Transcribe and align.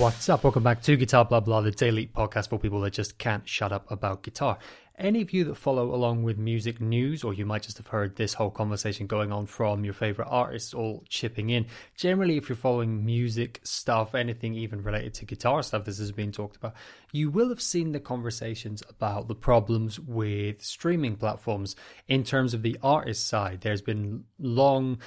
What's 0.00 0.30
up? 0.30 0.44
Welcome 0.44 0.62
back 0.62 0.80
to 0.84 0.96
Guitar 0.96 1.26
Blah 1.26 1.40
Blah, 1.40 1.60
the 1.60 1.72
daily 1.72 2.06
podcast 2.06 2.48
for 2.48 2.58
people 2.58 2.80
that 2.80 2.94
just 2.94 3.18
can't 3.18 3.46
shut 3.46 3.70
up 3.70 3.90
about 3.90 4.22
guitar. 4.22 4.56
Any 4.96 5.20
of 5.20 5.34
you 5.34 5.44
that 5.44 5.56
follow 5.56 5.94
along 5.94 6.22
with 6.22 6.38
music 6.38 6.80
news, 6.80 7.22
or 7.22 7.34
you 7.34 7.44
might 7.44 7.64
just 7.64 7.76
have 7.76 7.88
heard 7.88 8.16
this 8.16 8.32
whole 8.32 8.50
conversation 8.50 9.06
going 9.06 9.30
on 9.30 9.44
from 9.44 9.84
your 9.84 9.92
favorite 9.92 10.28
artists 10.30 10.72
all 10.72 11.04
chipping 11.10 11.50
in. 11.50 11.66
Generally, 11.96 12.38
if 12.38 12.48
you're 12.48 12.56
following 12.56 13.04
music 13.04 13.60
stuff, 13.62 14.14
anything 14.14 14.54
even 14.54 14.82
related 14.82 15.12
to 15.14 15.26
guitar 15.26 15.62
stuff, 15.62 15.84
this 15.84 15.98
has 15.98 16.12
been 16.12 16.32
talked 16.32 16.56
about, 16.56 16.72
you 17.12 17.30
will 17.30 17.48
have 17.48 17.62
seen 17.62 17.92
the 17.92 18.00
conversations 18.00 18.82
about 18.88 19.28
the 19.28 19.34
problems 19.34 19.98
with 19.98 20.62
streaming 20.62 21.16
platforms 21.16 21.76
in 22.08 22.24
terms 22.24 22.54
of 22.54 22.62
the 22.62 22.78
artist 22.82 23.26
side. 23.26 23.60
There's 23.60 23.82
been 23.82 24.24
long 24.38 24.98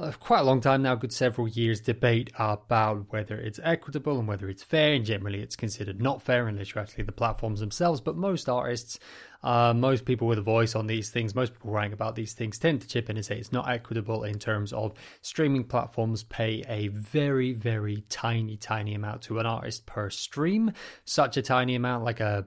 uh, 0.00 0.12
quite 0.12 0.40
a 0.40 0.44
long 0.44 0.60
time 0.60 0.82
now, 0.82 0.94
good 0.94 1.12
several 1.12 1.46
years, 1.46 1.80
debate 1.80 2.30
about 2.38 3.04
whether 3.10 3.36
it's 3.36 3.60
equitable 3.62 4.18
and 4.18 4.26
whether 4.26 4.48
it's 4.48 4.62
fair. 4.62 4.94
And 4.94 5.04
generally, 5.04 5.40
it's 5.40 5.56
considered 5.56 6.00
not 6.00 6.22
fair 6.22 6.48
unless 6.48 6.74
you're 6.74 6.82
actually 6.82 7.04
the 7.04 7.12
platforms 7.12 7.60
themselves. 7.60 8.00
But 8.00 8.16
most 8.16 8.48
artists, 8.48 8.98
uh, 9.42 9.74
most 9.74 10.06
people 10.06 10.26
with 10.26 10.38
a 10.38 10.42
voice 10.42 10.74
on 10.74 10.86
these 10.86 11.10
things, 11.10 11.34
most 11.34 11.52
people 11.52 11.70
writing 11.70 11.92
about 11.92 12.14
these 12.14 12.32
things 12.32 12.58
tend 12.58 12.80
to 12.80 12.88
chip 12.88 13.10
in 13.10 13.16
and 13.16 13.26
say 13.26 13.36
it's 13.36 13.52
not 13.52 13.68
equitable 13.68 14.24
in 14.24 14.38
terms 14.38 14.72
of 14.72 14.94
streaming 15.20 15.64
platforms 15.64 16.22
pay 16.24 16.64
a 16.66 16.88
very, 16.88 17.52
very 17.52 18.02
tiny, 18.08 18.56
tiny 18.56 18.94
amount 18.94 19.22
to 19.22 19.38
an 19.38 19.46
artist 19.46 19.84
per 19.84 20.08
stream. 20.08 20.72
Such 21.04 21.36
a 21.36 21.42
tiny 21.50 21.74
amount, 21.74 22.04
like 22.04 22.20
a 22.20 22.46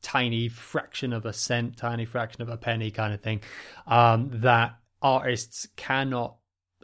tiny 0.00 0.48
fraction 0.48 1.12
of 1.12 1.26
a 1.26 1.32
cent, 1.32 1.76
tiny 1.76 2.04
fraction 2.04 2.40
of 2.40 2.48
a 2.48 2.56
penny 2.56 2.92
kind 2.92 3.12
of 3.12 3.20
thing, 3.20 3.40
um, 3.88 4.30
that 4.32 4.78
artists 5.02 5.66
cannot 5.74 6.36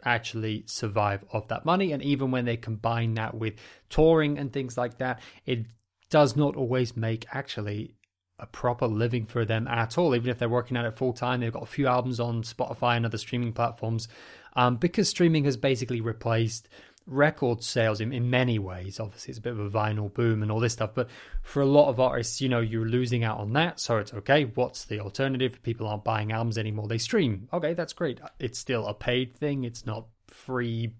actually 0.03 0.65
survive 0.67 1.23
off 1.31 1.47
that 1.47 1.63
money. 1.63 1.93
And 1.93 2.03
even 2.03 2.29
when 2.29 2.43
they 2.43 2.57
combine 2.57 3.13
that 3.13 3.33
with 3.33 3.53
touring 3.89 4.37
and 4.37 4.51
things 4.51 4.77
like 4.77 4.97
that, 4.97 5.21
it 5.45 5.65
does 6.09 6.35
not 6.35 6.57
always 6.57 6.97
make 6.97 7.25
actually 7.31 7.95
a 8.37 8.45
proper 8.45 8.85
living 8.85 9.25
for 9.25 9.45
them 9.45 9.65
at 9.67 9.97
all. 9.97 10.13
Even 10.13 10.29
if 10.29 10.37
they're 10.37 10.49
working 10.49 10.75
at 10.75 10.83
it 10.83 10.93
full 10.93 11.13
time, 11.13 11.39
they've 11.39 11.53
got 11.53 11.63
a 11.63 11.77
few 11.77 11.87
albums 11.87 12.19
on 12.19 12.43
Spotify 12.43 12.97
and 12.97 13.05
other 13.05 13.17
streaming 13.17 13.53
platforms. 13.53 14.09
Um, 14.57 14.75
because 14.75 15.07
streaming 15.07 15.45
has 15.45 15.55
basically 15.55 16.01
replaced 16.01 16.67
record 17.07 17.63
sales 17.63 18.01
in, 18.01 18.11
in 18.11 18.29
many 18.29 18.59
ways. 18.59 18.99
Obviously, 18.99 19.31
it's 19.31 19.39
a 19.39 19.41
bit 19.41 19.53
of 19.53 19.59
a 19.59 19.69
vinyl 19.69 20.13
boom 20.13 20.41
and 20.41 20.51
all 20.51 20.59
this 20.59 20.73
stuff, 20.73 20.91
but 20.93 21.09
for 21.43 21.61
a 21.61 21.65
lot 21.65 21.89
of 21.89 21.99
artists, 21.99 22.41
you 22.41 22.49
know, 22.49 22.59
you're 22.59 22.87
losing 22.87 23.23
out 23.23 23.39
on 23.39 23.53
that. 23.53 23.79
So 23.79 23.97
it's 23.97 24.13
okay. 24.13 24.45
What's 24.45 24.85
the 24.85 24.99
alternative? 24.99 25.61
People 25.63 25.87
aren't 25.87 26.03
buying 26.03 26.31
albums 26.31 26.57
anymore, 26.57 26.87
they 26.87 26.97
stream. 26.97 27.47
Okay, 27.53 27.73
that's 27.73 27.93
great. 27.93 28.19
It's 28.39 28.59
still 28.59 28.87
a 28.87 28.93
paid 28.93 29.35
thing, 29.35 29.63
it's 29.63 29.85
not 29.85 30.07
free, 30.35 30.93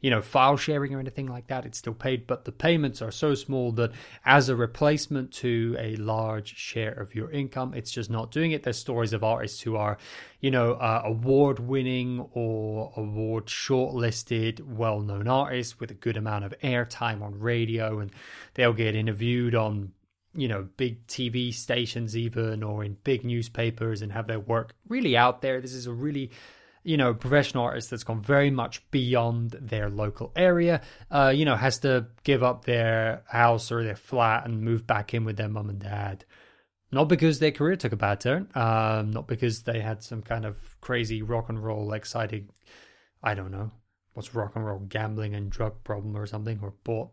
you 0.00 0.10
know, 0.10 0.22
file 0.22 0.56
sharing 0.56 0.94
or 0.94 1.00
anything 1.00 1.26
like 1.26 1.48
that. 1.48 1.66
It's 1.66 1.78
still 1.78 1.94
paid, 1.94 2.26
but 2.26 2.44
the 2.44 2.52
payments 2.52 3.02
are 3.02 3.10
so 3.10 3.34
small 3.34 3.72
that 3.72 3.92
as 4.24 4.48
a 4.48 4.56
replacement 4.56 5.32
to 5.34 5.76
a 5.78 5.96
large 5.96 6.56
share 6.56 6.92
of 6.92 7.14
your 7.14 7.30
income, 7.30 7.74
it's 7.74 7.90
just 7.90 8.10
not 8.10 8.30
doing 8.30 8.52
it. 8.52 8.62
There's 8.62 8.78
stories 8.78 9.12
of 9.12 9.24
artists 9.24 9.60
who 9.62 9.76
are, 9.76 9.98
you 10.40 10.50
know, 10.50 10.72
uh, 10.74 11.02
award 11.04 11.58
winning 11.58 12.26
or 12.32 12.92
award 12.96 13.46
shortlisted, 13.46 14.60
well 14.62 15.00
known 15.00 15.28
artists 15.28 15.80
with 15.80 15.90
a 15.90 15.94
good 15.94 16.16
amount 16.16 16.44
of 16.44 16.54
airtime 16.62 17.22
on 17.22 17.38
radio, 17.38 17.98
and 17.98 18.10
they'll 18.54 18.72
get 18.72 18.94
interviewed 18.94 19.54
on 19.54 19.92
you 20.36 20.48
know 20.48 20.68
big 20.76 21.06
TV 21.06 21.52
stations 21.52 22.16
even 22.16 22.62
or 22.62 22.84
in 22.84 22.96
big 23.04 23.24
newspapers 23.24 24.02
and 24.02 24.12
have 24.12 24.26
their 24.26 24.38
work 24.38 24.74
really 24.88 25.16
out 25.16 25.40
there. 25.42 25.60
This 25.60 25.72
is 25.72 25.86
a 25.86 25.92
really 25.92 26.30
you 26.86 26.96
know, 26.96 27.12
professional 27.12 27.64
artist 27.64 27.90
that's 27.90 28.04
gone 28.04 28.22
very 28.22 28.50
much 28.50 28.88
beyond 28.92 29.56
their 29.60 29.90
local 29.90 30.32
area, 30.36 30.80
uh, 31.10 31.32
you 31.34 31.44
know, 31.44 31.56
has 31.56 31.80
to 31.80 32.06
give 32.22 32.44
up 32.44 32.64
their 32.64 33.24
house 33.26 33.72
or 33.72 33.82
their 33.82 33.96
flat 33.96 34.46
and 34.46 34.62
move 34.62 34.86
back 34.86 35.12
in 35.12 35.24
with 35.24 35.36
their 35.36 35.48
mum 35.48 35.68
and 35.68 35.80
dad. 35.80 36.24
Not 36.92 37.08
because 37.08 37.40
their 37.40 37.50
career 37.50 37.74
took 37.74 37.90
a 37.90 37.96
bad 37.96 38.20
turn, 38.20 38.48
um, 38.54 39.10
not 39.10 39.26
because 39.26 39.64
they 39.64 39.80
had 39.80 40.04
some 40.04 40.22
kind 40.22 40.44
of 40.44 40.56
crazy 40.80 41.22
rock 41.22 41.48
and 41.48 41.62
roll, 41.62 41.92
exciting, 41.92 42.50
I 43.20 43.34
don't 43.34 43.50
know, 43.50 43.72
what's 44.14 44.32
rock 44.32 44.52
and 44.54 44.64
roll 44.64 44.78
gambling 44.78 45.34
and 45.34 45.50
drug 45.50 45.82
problem 45.82 46.16
or 46.16 46.26
something, 46.26 46.60
or 46.62 46.72
bought 46.84 47.10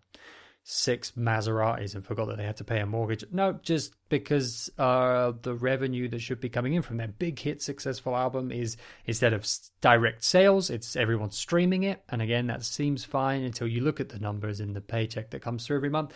six 0.63 1.11
Maseratis 1.11 1.93
and 1.93 2.05
forgot 2.05 2.27
that 2.27 2.37
they 2.37 2.45
had 2.45 2.57
to 2.57 2.63
pay 2.63 2.79
a 2.79 2.85
mortgage. 2.85 3.25
No, 3.31 3.59
just 3.61 3.93
because 4.07 4.69
uh, 4.77 5.33
the 5.41 5.55
revenue 5.55 6.07
that 6.07 6.21
should 6.21 6.39
be 6.39 6.49
coming 6.49 6.73
in 6.73 6.81
from 6.81 6.97
their 6.97 7.09
big 7.09 7.37
hit 7.37 7.61
successful 7.61 8.15
album 8.15 8.51
is 8.51 8.77
instead 9.05 9.33
of 9.33 9.45
direct 9.81 10.23
sales, 10.23 10.69
it's 10.69 10.95
everyone 10.95 11.31
streaming 11.31 11.83
it. 11.83 12.03
And 12.09 12.21
again, 12.21 12.47
that 12.47 12.63
seems 12.63 13.03
fine 13.03 13.43
until 13.43 13.67
you 13.67 13.81
look 13.81 13.99
at 13.99 14.09
the 14.09 14.19
numbers 14.19 14.61
in 14.61 14.73
the 14.73 14.81
paycheck 14.81 15.31
that 15.31 15.41
comes 15.41 15.65
through 15.65 15.77
every 15.77 15.89
month. 15.89 16.13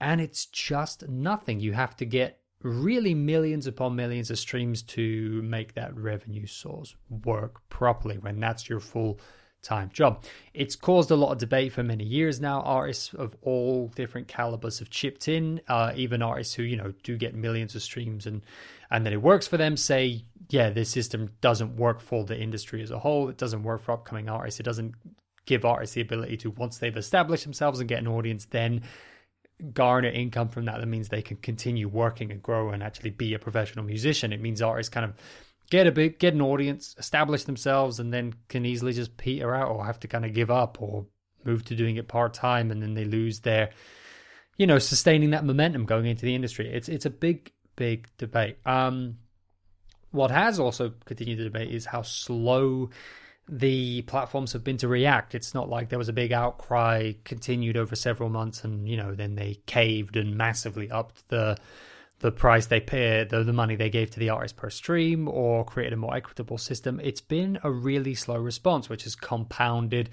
And 0.00 0.20
it's 0.20 0.46
just 0.46 1.08
nothing. 1.08 1.58
You 1.58 1.72
have 1.72 1.96
to 1.96 2.04
get 2.04 2.38
really 2.62 3.14
millions 3.14 3.66
upon 3.66 3.96
millions 3.96 4.30
of 4.30 4.38
streams 4.38 4.82
to 4.82 5.42
make 5.42 5.74
that 5.74 5.96
revenue 5.96 6.46
source 6.46 6.94
work 7.24 7.68
properly 7.68 8.18
when 8.18 8.38
that's 8.38 8.68
your 8.68 8.80
full 8.80 9.18
time 9.62 9.90
job. 9.92 10.24
It's 10.54 10.76
caused 10.76 11.10
a 11.10 11.16
lot 11.16 11.32
of 11.32 11.38
debate 11.38 11.72
for 11.72 11.82
many 11.82 12.04
years 12.04 12.40
now. 12.40 12.60
Artists 12.62 13.14
of 13.14 13.36
all 13.42 13.88
different 13.94 14.28
calibers 14.28 14.78
have 14.80 14.90
chipped 14.90 15.28
in. 15.28 15.60
Uh, 15.68 15.92
even 15.96 16.22
artists 16.22 16.54
who 16.54 16.62
you 16.62 16.76
know 16.76 16.92
do 17.02 17.16
get 17.16 17.34
millions 17.34 17.74
of 17.74 17.82
streams 17.82 18.26
and 18.26 18.42
and 18.90 19.06
then 19.06 19.12
it 19.14 19.22
works 19.22 19.48
for 19.48 19.56
them 19.56 19.76
say, 19.76 20.24
yeah, 20.50 20.68
this 20.68 20.90
system 20.90 21.30
doesn't 21.40 21.76
work 21.76 22.00
for 22.00 22.24
the 22.24 22.38
industry 22.38 22.82
as 22.82 22.90
a 22.90 22.98
whole. 22.98 23.30
It 23.30 23.38
doesn't 23.38 23.62
work 23.62 23.80
for 23.80 23.92
upcoming 23.92 24.28
artists. 24.28 24.60
It 24.60 24.64
doesn't 24.64 24.94
give 25.46 25.64
artists 25.64 25.94
the 25.94 26.02
ability 26.02 26.36
to 26.38 26.50
once 26.50 26.76
they've 26.76 26.96
established 26.96 27.44
themselves 27.44 27.80
and 27.80 27.88
get 27.88 28.00
an 28.00 28.06
audience, 28.06 28.44
then 28.44 28.82
garner 29.72 30.08
income 30.08 30.48
from 30.48 30.66
that. 30.66 30.78
That 30.78 30.86
means 30.86 31.08
they 31.08 31.22
can 31.22 31.38
continue 31.38 31.88
working 31.88 32.30
and 32.30 32.42
grow 32.42 32.70
and 32.70 32.82
actually 32.82 33.10
be 33.10 33.32
a 33.32 33.38
professional 33.38 33.84
musician. 33.84 34.32
It 34.32 34.42
means 34.42 34.60
artists 34.60 34.90
kind 34.90 35.06
of 35.06 35.14
get 35.72 35.86
a 35.86 35.90
big 35.90 36.18
get 36.18 36.34
an 36.34 36.42
audience, 36.42 36.94
establish 36.98 37.44
themselves, 37.44 37.98
and 37.98 38.12
then 38.12 38.34
can 38.48 38.66
easily 38.66 38.92
just 38.92 39.16
peter 39.16 39.54
out 39.54 39.70
or 39.70 39.86
have 39.86 39.98
to 39.98 40.06
kind 40.06 40.26
of 40.26 40.34
give 40.34 40.50
up 40.50 40.76
or 40.82 41.06
move 41.44 41.64
to 41.64 41.74
doing 41.74 41.96
it 41.96 42.08
part 42.08 42.34
time, 42.34 42.70
and 42.70 42.82
then 42.82 42.92
they 42.92 43.06
lose 43.06 43.40
their, 43.40 43.70
you 44.58 44.66
know, 44.66 44.78
sustaining 44.78 45.30
that 45.30 45.46
momentum 45.46 45.86
going 45.86 46.04
into 46.04 46.26
the 46.26 46.34
industry. 46.34 46.70
It's 46.70 46.90
it's 46.90 47.06
a 47.06 47.10
big 47.10 47.52
big 47.74 48.06
debate. 48.18 48.58
Um, 48.66 49.16
what 50.10 50.30
has 50.30 50.60
also 50.60 50.92
continued 51.06 51.38
the 51.38 51.44
debate 51.44 51.74
is 51.74 51.86
how 51.86 52.02
slow 52.02 52.90
the 53.48 54.02
platforms 54.02 54.52
have 54.52 54.62
been 54.62 54.76
to 54.76 54.88
react. 54.88 55.34
It's 55.34 55.54
not 55.54 55.70
like 55.70 55.88
there 55.88 55.98
was 55.98 56.10
a 56.10 56.12
big 56.12 56.32
outcry 56.32 57.12
continued 57.24 57.78
over 57.78 57.96
several 57.96 58.28
months 58.28 58.62
and 58.62 58.86
you 58.86 58.98
know 58.98 59.14
then 59.14 59.36
they 59.36 59.60
caved 59.64 60.16
and 60.18 60.36
massively 60.36 60.90
upped 60.90 61.26
the 61.28 61.56
the 62.22 62.32
price 62.32 62.66
they 62.66 62.80
pay, 62.80 63.24
the, 63.24 63.42
the 63.42 63.52
money 63.52 63.74
they 63.74 63.90
gave 63.90 64.10
to 64.12 64.20
the 64.20 64.30
artist 64.30 64.56
per 64.56 64.70
stream, 64.70 65.28
or 65.28 65.64
created 65.64 65.92
a 65.92 65.96
more 65.96 66.16
equitable 66.16 66.56
system. 66.56 67.00
It's 67.02 67.20
been 67.20 67.58
a 67.64 67.70
really 67.70 68.14
slow 68.14 68.36
response, 68.36 68.88
which 68.88 69.02
has 69.02 69.16
compounded 69.16 70.08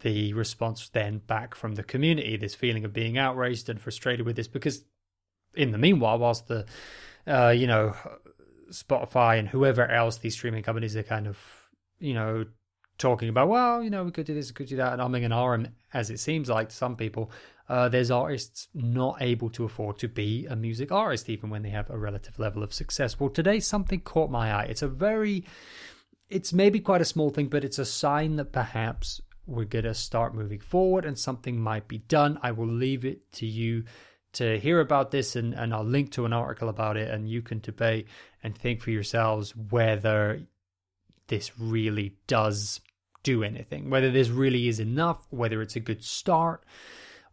the 0.00 0.34
response 0.34 0.88
then 0.88 1.18
back 1.18 1.54
from 1.54 1.76
the 1.76 1.84
community. 1.84 2.36
This 2.36 2.56
feeling 2.56 2.84
of 2.84 2.92
being 2.92 3.16
outraged 3.16 3.68
and 3.68 3.80
frustrated 3.80 4.26
with 4.26 4.34
this, 4.34 4.48
because 4.48 4.84
in 5.54 5.70
the 5.70 5.78
meanwhile, 5.78 6.18
whilst 6.18 6.48
the 6.48 6.66
uh, 7.28 7.54
you 7.56 7.68
know 7.68 7.94
Spotify 8.70 9.38
and 9.38 9.48
whoever 9.48 9.88
else 9.88 10.18
these 10.18 10.34
streaming 10.34 10.64
companies 10.64 10.96
are 10.96 11.04
kind 11.04 11.28
of 11.28 11.38
you 12.00 12.12
know 12.12 12.44
talking 12.98 13.28
about, 13.28 13.48
well, 13.48 13.82
you 13.82 13.90
know, 13.90 14.04
we 14.04 14.10
could 14.10 14.26
do 14.26 14.34
this, 14.34 14.48
we 14.48 14.54
could 14.54 14.68
do 14.68 14.76
that, 14.76 14.94
and 14.94 15.02
umming 15.02 15.24
and 15.24 15.32
ahhing, 15.32 15.70
as 15.92 16.10
it 16.10 16.18
seems 16.18 16.48
like 16.48 16.70
to 16.70 16.74
some 16.74 16.96
people, 16.96 17.30
uh, 17.68 17.88
there's 17.88 18.10
artists 18.10 18.68
not 18.74 19.16
able 19.20 19.50
to 19.50 19.64
afford 19.64 19.98
to 19.98 20.08
be 20.08 20.46
a 20.46 20.56
music 20.56 20.92
artist, 20.92 21.28
even 21.28 21.50
when 21.50 21.62
they 21.62 21.70
have 21.70 21.90
a 21.90 21.98
relative 21.98 22.38
level 22.38 22.62
of 22.62 22.72
success. 22.72 23.18
Well, 23.18 23.30
today 23.30 23.60
something 23.60 24.00
caught 24.00 24.30
my 24.30 24.52
eye. 24.52 24.64
It's 24.64 24.82
a 24.82 24.88
very, 24.88 25.44
it's 26.28 26.52
maybe 26.52 26.78
quite 26.80 27.00
a 27.00 27.06
small 27.06 27.30
thing, 27.30 27.48
but 27.48 27.64
it's 27.64 27.78
a 27.78 27.84
sign 27.84 28.36
that 28.36 28.52
perhaps 28.52 29.20
we're 29.46 29.64
going 29.64 29.84
to 29.84 29.94
start 29.94 30.34
moving 30.34 30.60
forward 30.60 31.04
and 31.04 31.18
something 31.18 31.60
might 31.60 31.88
be 31.88 31.98
done. 31.98 32.38
I 32.42 32.52
will 32.52 32.68
leave 32.68 33.04
it 33.04 33.32
to 33.34 33.46
you 33.46 33.84
to 34.34 34.58
hear 34.58 34.80
about 34.80 35.10
this 35.10 35.34
and, 35.34 35.54
and 35.54 35.72
I'll 35.72 35.84
link 35.84 36.12
to 36.12 36.26
an 36.26 36.32
article 36.32 36.68
about 36.68 36.96
it 36.96 37.10
and 37.10 37.28
you 37.28 37.42
can 37.42 37.60
debate 37.60 38.06
and 38.42 38.56
think 38.56 38.82
for 38.82 38.90
yourselves 38.90 39.54
whether 39.56 40.42
this 41.28 41.58
really 41.58 42.16
does 42.26 42.80
do 43.22 43.42
anything, 43.42 43.90
whether 43.90 44.10
this 44.10 44.28
really 44.28 44.68
is 44.68 44.78
enough, 44.78 45.26
whether 45.30 45.62
it's 45.62 45.76
a 45.76 45.80
good 45.80 46.04
start, 46.04 46.64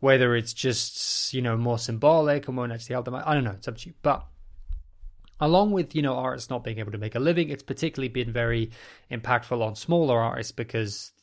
whether 0.04 0.36
it's 0.36 0.52
just, 0.52 1.34
you 1.34 1.42
know, 1.42 1.56
more 1.56 1.80
symbolic 1.80 2.50
or 2.50 2.52
more 2.52 2.70
actually 2.70 2.92
help 2.92 3.06
them. 3.06 3.16
I 3.16 3.34
don't 3.34 3.46
know, 3.46 3.52
it's 3.52 3.70
up 3.70 3.78
to 3.78 3.88
you. 3.88 3.96
But 4.02 4.26
along 5.40 5.72
with, 5.72 5.96
you 5.96 6.02
know, 6.02 6.16
artists 6.16 6.50
not 6.50 6.62
being 6.62 6.80
able 6.80 6.92
to 6.92 6.98
make 6.98 7.16
a 7.16 7.22
living, 7.22 7.48
it's 7.48 7.64
particularly 7.64 8.10
been 8.10 8.30
very 8.30 8.72
impactful 9.10 9.66
on 9.66 9.78
smaller 9.78 10.20
artists 10.20 10.52
because 10.52 11.14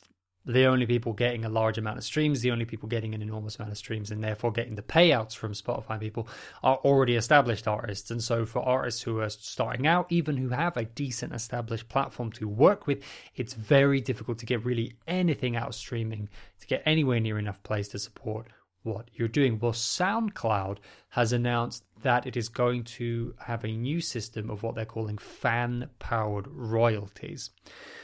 the 0.47 0.65
only 0.65 0.87
people 0.87 1.13
getting 1.13 1.45
a 1.45 1.49
large 1.49 1.77
amount 1.77 1.99
of 1.99 2.03
streams, 2.03 2.41
the 2.41 2.49
only 2.49 2.65
people 2.65 2.89
getting 2.89 3.13
an 3.13 3.21
enormous 3.21 3.59
amount 3.59 3.71
of 3.71 3.77
streams, 3.77 4.09
and 4.09 4.23
therefore 4.23 4.51
getting 4.51 4.73
the 4.73 4.81
payouts 4.81 5.35
from 5.35 5.53
Spotify 5.53 5.99
people 5.99 6.27
are 6.63 6.77
already 6.77 7.15
established 7.15 7.67
artists. 7.67 8.09
And 8.09 8.23
so, 8.23 8.47
for 8.47 8.67
artists 8.67 9.03
who 9.03 9.19
are 9.19 9.29
starting 9.29 9.85
out, 9.85 10.07
even 10.09 10.37
who 10.37 10.49
have 10.49 10.75
a 10.75 10.85
decent 10.85 11.35
established 11.35 11.87
platform 11.87 12.31
to 12.31 12.47
work 12.47 12.87
with, 12.87 13.03
it's 13.35 13.53
very 13.53 14.01
difficult 14.01 14.39
to 14.39 14.47
get 14.47 14.65
really 14.65 14.95
anything 15.05 15.55
out 15.55 15.67
of 15.67 15.75
streaming 15.75 16.29
to 16.59 16.65
get 16.65 16.81
anywhere 16.83 17.19
near 17.19 17.37
enough 17.37 17.61
plays 17.61 17.87
to 17.89 17.99
support 17.99 18.47
what 18.83 19.09
you're 19.13 19.27
doing. 19.27 19.59
Well, 19.59 19.73
SoundCloud 19.73 20.77
has 21.09 21.33
announced 21.33 21.83
that 22.01 22.25
it 22.25 22.35
is 22.35 22.49
going 22.49 22.83
to 22.83 23.35
have 23.39 23.63
a 23.63 23.71
new 23.71 24.01
system 24.01 24.49
of 24.49 24.63
what 24.63 24.75
they're 24.75 24.85
calling 24.85 25.17
fan 25.17 25.89
powered 25.99 26.47
royalties. 26.47 27.51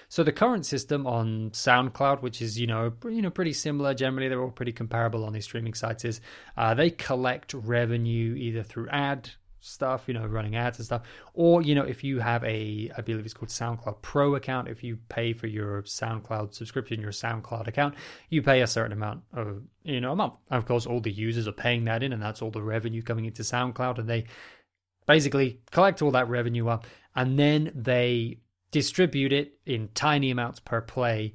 So 0.09 0.23
the 0.23 0.31
current 0.31 0.65
system 0.65 1.05
on 1.05 1.51
SoundCloud, 1.51 2.21
which 2.21 2.41
is 2.41 2.59
you 2.59 2.67
know 2.67 2.93
you 3.05 3.21
know 3.21 3.29
pretty 3.29 3.53
similar, 3.53 3.93
generally 3.93 4.29
they're 4.29 4.41
all 4.41 4.51
pretty 4.51 4.71
comparable 4.71 5.25
on 5.25 5.33
these 5.33 5.45
streaming 5.45 5.73
sites, 5.73 6.05
is 6.05 6.21
uh, 6.55 6.73
they 6.73 6.89
collect 6.89 7.53
revenue 7.53 8.35
either 8.35 8.63
through 8.63 8.89
ad 8.89 9.31
stuff, 9.67 10.03
you 10.07 10.13
know, 10.13 10.25
running 10.25 10.55
ads 10.55 10.79
and 10.79 10.85
stuff. 10.85 11.03
Or, 11.33 11.61
you 11.61 11.75
know, 11.75 11.83
if 11.83 12.03
you 12.03 12.19
have 12.19 12.43
a, 12.43 12.91
I 12.97 13.01
believe 13.01 13.25
it's 13.25 13.33
called 13.33 13.49
SoundCloud 13.49 14.01
Pro 14.01 14.35
account, 14.35 14.67
if 14.67 14.83
you 14.83 14.97
pay 15.09 15.33
for 15.33 15.47
your 15.47 15.83
SoundCloud 15.83 16.53
subscription, 16.53 17.01
your 17.01 17.11
SoundCloud 17.11 17.67
account, 17.67 17.95
you 18.29 18.41
pay 18.41 18.61
a 18.61 18.67
certain 18.67 18.93
amount 18.93 19.23
of, 19.33 19.61
you 19.83 20.01
know, 20.01 20.13
a 20.13 20.15
month. 20.15 20.33
And 20.49 20.57
of 20.57 20.65
course, 20.65 20.85
all 20.85 20.99
the 20.99 21.11
users 21.11 21.47
are 21.47 21.53
paying 21.53 21.85
that 21.85 22.03
in, 22.03 22.13
and 22.13 22.21
that's 22.21 22.41
all 22.41 22.51
the 22.51 22.61
revenue 22.61 23.01
coming 23.01 23.25
into 23.25 23.43
SoundCloud. 23.43 23.99
And 23.99 24.09
they 24.09 24.25
basically 25.05 25.61
collect 25.71 26.01
all 26.01 26.11
that 26.11 26.29
revenue 26.29 26.67
up, 26.67 26.85
and 27.15 27.37
then 27.37 27.71
they 27.75 28.39
distribute 28.71 29.31
it 29.31 29.53
in 29.65 29.89
tiny 29.93 30.31
amounts 30.31 30.59
per 30.59 30.81
play 30.81 31.33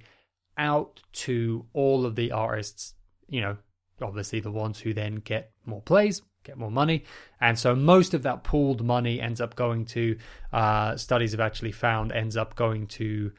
out 0.59 1.01
to 1.13 1.67
all 1.73 2.05
of 2.05 2.15
the 2.15 2.31
artists, 2.31 2.95
you 3.29 3.41
know, 3.41 3.57
obviously 4.03 4.41
the 4.41 4.51
ones 4.51 4.81
who 4.81 4.93
then 4.93 5.17
get 5.17 5.53
more 5.65 5.81
plays 5.81 6.23
get 6.45 6.57
more 6.57 6.71
money. 6.71 7.05
And 7.41 7.59
so 7.59 7.75
most 7.75 8.15
of 8.15 8.23
that 8.23 8.45
pooled 8.45 8.85
money 8.85 9.21
ends 9.21 9.41
up 9.41 9.57
going 9.57 9.85
to, 9.87 10.17
uh, 10.53 10.97
studies 10.97 11.33
have 11.33 11.41
actually 11.41 11.73
found, 11.73 12.13
ends 12.13 12.37
up 12.37 12.55
going 12.57 12.87
to 12.89 13.33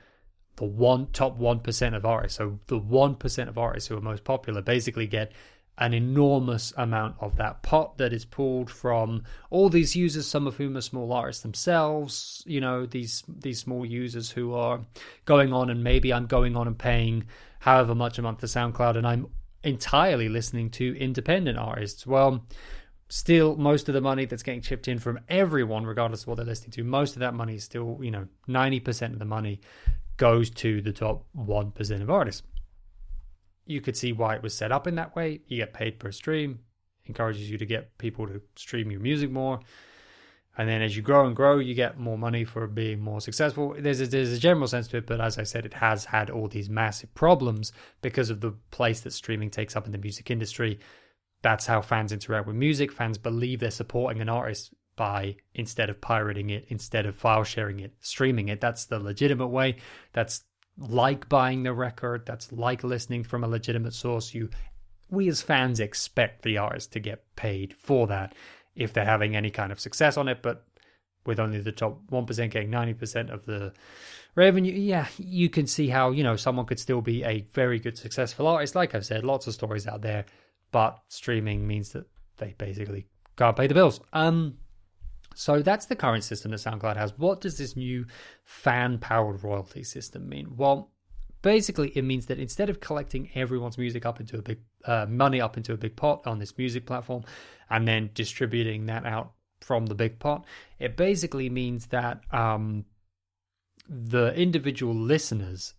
the 0.56 0.66
one 0.66 1.08
top 1.14 1.40
1% 1.40 1.96
of 1.96 2.06
artists. 2.06 2.38
So 2.38 2.60
the 2.68 2.80
1% 2.80 3.48
of 3.48 3.58
artists 3.58 3.90
who 3.90 3.98
are 3.98 4.02
most 4.02 4.24
popular 4.24 4.62
basically 4.62 5.08
get 5.08 5.32
an 5.78 5.94
enormous 5.94 6.72
amount 6.78 7.16
of 7.20 7.36
that 7.38 7.64
pot 7.64 7.98
that 7.98 8.14
is 8.14 8.26
pulled 8.26 8.70
from 8.70 9.24
all 9.50 9.70
these 9.70 9.96
users 9.96 10.28
some 10.28 10.46
of 10.46 10.58
whom 10.58 10.78
are 10.78 10.82
small 10.82 11.12
artists 11.12 11.42
themselves 11.42 12.44
you 12.46 12.62
know 12.62 12.86
these 12.86 13.24
these 13.28 13.60
small 13.60 13.84
users 13.84 14.30
who 14.30 14.54
are 14.54 14.82
going 15.26 15.52
on 15.52 15.72
and 15.72 15.84
maybe 15.84 16.14
i'm 16.14 16.28
going 16.28 16.56
on 16.56 16.68
and 16.68 16.78
paying 16.78 17.26
however 17.60 17.96
much 17.96 18.20
a 18.20 18.22
month 18.22 18.40
to 18.40 18.46
soundcloud 18.46 18.96
and 18.96 19.08
i'm 19.08 19.28
entirely 19.64 20.30
listening 20.30 20.70
to 20.70 20.96
independent 21.00 21.58
artists 21.58 22.06
well 22.06 22.46
still 23.10 23.56
most 23.56 23.88
of 23.88 23.94
the 23.94 24.02
money 24.02 24.26
that's 24.26 24.44
getting 24.44 24.62
chipped 24.62 24.88
in 24.88 24.98
from 24.98 25.20
everyone 25.30 25.86
regardless 25.86 26.22
of 26.24 26.28
what 26.28 26.38
they're 26.38 26.46
listening 26.46 26.72
to 26.72 26.84
most 26.84 27.16
of 27.16 27.20
that 27.20 27.34
money 27.34 27.56
is 27.56 27.64
still 27.64 28.00
you 28.02 28.10
know 28.10 28.28
90% 28.48 29.14
of 29.14 29.20
the 29.20 29.26
money 29.26 29.60
goes 30.18 30.50
to 30.50 30.82
the 30.82 30.94
top 30.94 31.26
1% 31.38 32.02
of 32.02 32.10
artists. 32.10 32.44
You 33.66 33.82
could 33.82 33.98
see 33.98 34.12
why 34.12 34.36
it 34.36 34.44
was 34.44 34.54
set 34.54 34.72
up 34.72 34.88
in 34.88 34.96
that 34.96 35.16
way. 35.16 35.42
You 35.48 35.58
get 35.58 35.74
paid 35.74 36.00
per 36.00 36.12
stream 36.12 36.60
encourages 37.06 37.50
you 37.50 37.58
to 37.58 37.66
get 37.66 37.98
people 37.98 38.28
to 38.28 38.42
stream 38.56 38.90
your 38.90 39.00
music 39.00 39.30
more. 39.30 39.60
And 40.58 40.70
then 40.70 40.82
as 40.82 40.96
you 40.96 41.02
grow 41.02 41.26
and 41.26 41.36
grow 41.36 41.58
you 41.58 41.74
get 41.74 42.00
more 42.00 42.18
money 42.18 42.44
for 42.44 42.68
being 42.68 43.00
more 43.00 43.20
successful. 43.20 43.76
There's 43.78 44.02
a, 44.02 44.08
there's 44.08 44.32
a 44.32 44.40
general 44.40 44.68
sense 44.68 44.88
to 44.90 44.98
it 44.98 45.08
but 45.08 45.20
as 45.20 45.38
i 45.38 45.44
said 45.44 45.66
it 45.66 45.74
has 45.74 46.06
had 46.06 46.30
all 46.30 46.48
these 46.48 46.70
massive 46.70 47.14
problems 47.16 47.74
because 48.02 48.30
of 48.30 48.40
the 48.40 48.52
place 48.70 49.02
that 49.02 49.12
streaming 49.12 49.50
takes 49.50 49.76
up 49.76 49.86
in 49.86 49.92
the 49.92 49.98
music 49.98 50.30
industry 50.30 50.80
that's 51.44 51.68
how 51.68 51.82
fans 51.82 52.12
interact 52.12 52.48
with 52.48 52.56
music. 52.56 52.92
Fans 52.92 53.18
believe 53.18 53.60
they're 53.60 53.70
supporting 53.70 54.22
an 54.22 54.30
artist 54.30 54.74
by 54.96 55.36
instead 55.54 55.90
of 55.90 56.00
pirating 56.00 56.50
it, 56.50 56.66
instead 56.70 57.06
of 57.06 57.16
file 57.16 57.44
sharing 57.44 57.80
it, 57.82 57.94
streaming 58.00 58.48
it. 58.48 58.62
That's 58.62 58.86
the 58.86 58.98
legitimate 58.98 59.48
way. 59.48 59.76
That's 60.14 60.44
like 60.78 61.28
buying 61.30 61.64
the 61.64 61.74
record. 61.74 62.26
That's 62.26 62.52
like 62.52 62.84
listening 62.84 63.24
from 63.24 63.44
a 63.44 63.48
legitimate 63.48 63.94
source. 63.94 64.34
You, 64.34 64.50
we 65.10 65.28
as 65.28 65.42
fans 65.42 65.80
expect 65.80 66.44
the 66.44 66.58
artist 66.58 66.94
to 66.94 67.00
get 67.00 67.36
paid 67.36 67.74
for 67.74 68.08
that 68.08 68.34
if 68.76 68.94
they're 68.94 69.06
having 69.06 69.36
any 69.36 69.52
kind 69.52 69.72
of 69.72 69.80
success 69.80 70.16
on 70.16 70.30
it. 70.30 70.42
But 70.42 70.66
with 71.26 71.40
only 71.40 71.60
the 71.60 71.72
top 71.74 72.00
one 72.10 72.26
percent 72.26 72.54
getting 72.54 72.70
ninety 72.70 72.94
percent 72.94 73.32
of 73.32 73.46
the 73.46 73.74
revenue, 74.36 74.74
yeah, 74.74 75.08
you 75.18 75.50
can 75.50 75.68
see 75.68 75.90
how 75.90 76.12
you 76.12 76.24
know 76.24 76.38
someone 76.38 76.68
could 76.68 76.80
still 76.80 77.02
be 77.02 77.24
a 77.26 77.42
very 77.52 77.80
good 77.80 77.98
successful 77.98 78.48
artist. 78.48 78.76
Like 78.76 78.96
I've 78.96 79.06
said, 79.06 79.26
lots 79.26 79.48
of 79.48 79.54
stories 79.54 79.88
out 79.88 80.02
there 80.02 80.26
but 80.74 81.00
streaming 81.08 81.66
means 81.66 81.94
that 81.94 82.08
they 82.38 82.54
basically 82.58 83.08
can't 83.38 83.56
pay 83.56 83.68
the 83.68 83.74
bills. 83.74 84.02
Um, 84.12 84.56
so 85.36 85.62
that's 85.62 85.86
the 85.86 85.96
current 85.96 86.26
system 86.26 86.52
that 86.52 86.58
SoundCloud 86.58 86.98
has. 86.98 87.18
What 87.18 87.40
does 87.40 87.58
this 87.58 87.78
new 87.78 88.06
fan 88.44 88.98
powered 88.98 89.44
royalty 89.44 89.84
system 89.84 90.28
mean? 90.28 90.56
Well, 90.58 90.92
basically, 91.42 91.90
it 91.96 92.04
means 92.04 92.26
that 92.26 92.40
instead 92.40 92.70
of 92.70 92.80
collecting 92.80 93.30
everyone's 93.36 93.78
music 93.78 94.06
up 94.06 94.20
into 94.20 94.38
a 94.38 94.42
big 94.42 94.60
uh, 94.86 95.06
money 95.08 95.40
up 95.40 95.56
into 95.56 95.74
a 95.74 95.78
big 95.78 95.96
pot 95.96 96.28
on 96.28 96.40
this 96.40 96.58
music 96.58 96.86
platform 96.86 97.24
and 97.70 97.88
then 97.88 98.10
distributing 98.14 98.88
that 98.88 99.06
out 99.06 99.32
from 99.62 99.86
the 99.86 99.96
big 99.96 100.20
pot, 100.20 100.46
it 100.80 100.98
basically 100.98 101.50
means 101.50 101.88
that 101.88 102.22
um, 102.32 102.86
the 103.88 104.34
individual 104.36 104.94
listeners' 104.94 105.76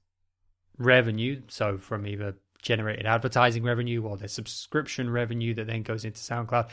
revenue, 0.78 1.42
so 1.48 1.78
from 1.78 2.06
either 2.06 2.36
generated 2.64 3.06
advertising 3.06 3.62
revenue 3.62 4.02
or 4.02 4.16
their 4.16 4.26
subscription 4.26 5.08
revenue 5.08 5.54
that 5.54 5.68
then 5.68 5.82
goes 5.82 6.04
into 6.04 6.20
SoundCloud 6.20 6.68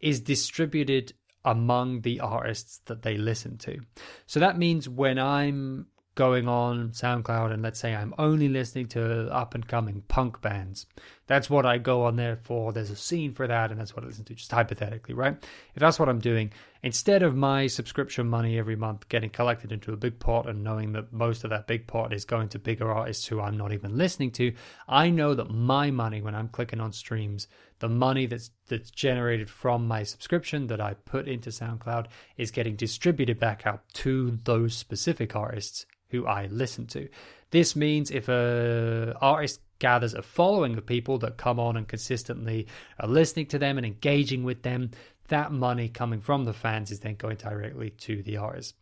is 0.00 0.20
distributed 0.20 1.12
among 1.44 2.00
the 2.00 2.20
artists 2.20 2.80
that 2.86 3.02
they 3.02 3.16
listen 3.16 3.58
to. 3.58 3.78
So 4.26 4.40
that 4.40 4.58
means 4.58 4.88
when 4.88 5.18
I'm 5.18 5.86
going 6.14 6.48
on 6.48 6.90
SoundCloud 6.90 7.52
and 7.52 7.62
let's 7.62 7.80
say 7.80 7.94
I'm 7.94 8.14
only 8.18 8.48
listening 8.48 8.86
to 8.88 9.28
up 9.30 9.54
and 9.54 9.66
coming 9.66 10.02
punk 10.08 10.40
bands. 10.40 10.86
That's 11.26 11.48
what 11.48 11.64
I 11.64 11.78
go 11.78 12.04
on 12.04 12.16
there 12.16 12.36
for. 12.36 12.72
There's 12.72 12.90
a 12.90 12.96
scene 12.96 13.32
for 13.32 13.46
that, 13.46 13.70
and 13.70 13.80
that's 13.80 13.96
what 13.96 14.04
I 14.04 14.08
listen 14.08 14.24
to, 14.26 14.34
just 14.34 14.50
hypothetically, 14.50 15.14
right? 15.14 15.36
If 15.74 15.80
that's 15.80 15.98
what 15.98 16.08
I'm 16.08 16.18
doing, 16.18 16.52
instead 16.82 17.22
of 17.22 17.34
my 17.34 17.66
subscription 17.66 18.28
money 18.28 18.58
every 18.58 18.76
month 18.76 19.08
getting 19.08 19.30
collected 19.30 19.72
into 19.72 19.92
a 19.92 19.96
big 19.96 20.18
pot 20.18 20.46
and 20.46 20.62
knowing 20.62 20.92
that 20.92 21.12
most 21.12 21.42
of 21.42 21.50
that 21.50 21.66
big 21.66 21.86
pot 21.86 22.12
is 22.12 22.26
going 22.26 22.50
to 22.50 22.58
bigger 22.58 22.90
artists 22.92 23.26
who 23.26 23.40
I'm 23.40 23.56
not 23.56 23.72
even 23.72 23.96
listening 23.96 24.32
to, 24.32 24.52
I 24.86 25.08
know 25.08 25.34
that 25.34 25.50
my 25.50 25.90
money 25.90 26.20
when 26.20 26.34
I'm 26.34 26.48
clicking 26.48 26.80
on 26.80 26.92
streams, 26.92 27.48
the 27.78 27.88
money 27.88 28.26
that's 28.26 28.50
that's 28.68 28.90
generated 28.90 29.48
from 29.48 29.86
my 29.88 30.02
subscription 30.02 30.66
that 30.68 30.80
I 30.80 30.94
put 30.94 31.28
into 31.28 31.50
SoundCloud 31.50 32.06
is 32.36 32.50
getting 32.50 32.76
distributed 32.76 33.38
back 33.38 33.66
out 33.66 33.82
to 33.94 34.38
those 34.44 34.74
specific 34.74 35.34
artists 35.34 35.86
who 36.08 36.26
I 36.26 36.46
listen 36.46 36.86
to. 36.88 37.08
This 37.50 37.76
means 37.76 38.10
if 38.10 38.28
a 38.28 39.16
artist 39.20 39.60
gathers 39.78 40.14
a 40.14 40.22
following 40.22 40.76
of 40.76 40.86
people 40.86 41.18
that 41.18 41.36
come 41.36 41.58
on 41.58 41.76
and 41.76 41.88
consistently 41.88 42.66
are 43.00 43.08
listening 43.08 43.46
to 43.46 43.58
them 43.58 43.76
and 43.76 43.86
engaging 43.86 44.44
with 44.44 44.62
them, 44.62 44.90
that 45.28 45.52
money 45.52 45.88
coming 45.88 46.20
from 46.20 46.44
the 46.44 46.52
fans 46.52 46.90
is 46.90 47.00
then 47.00 47.14
going 47.16 47.36
directly 47.36 47.90
to 47.90 48.22
the 48.22 48.36
artist. 48.36 48.74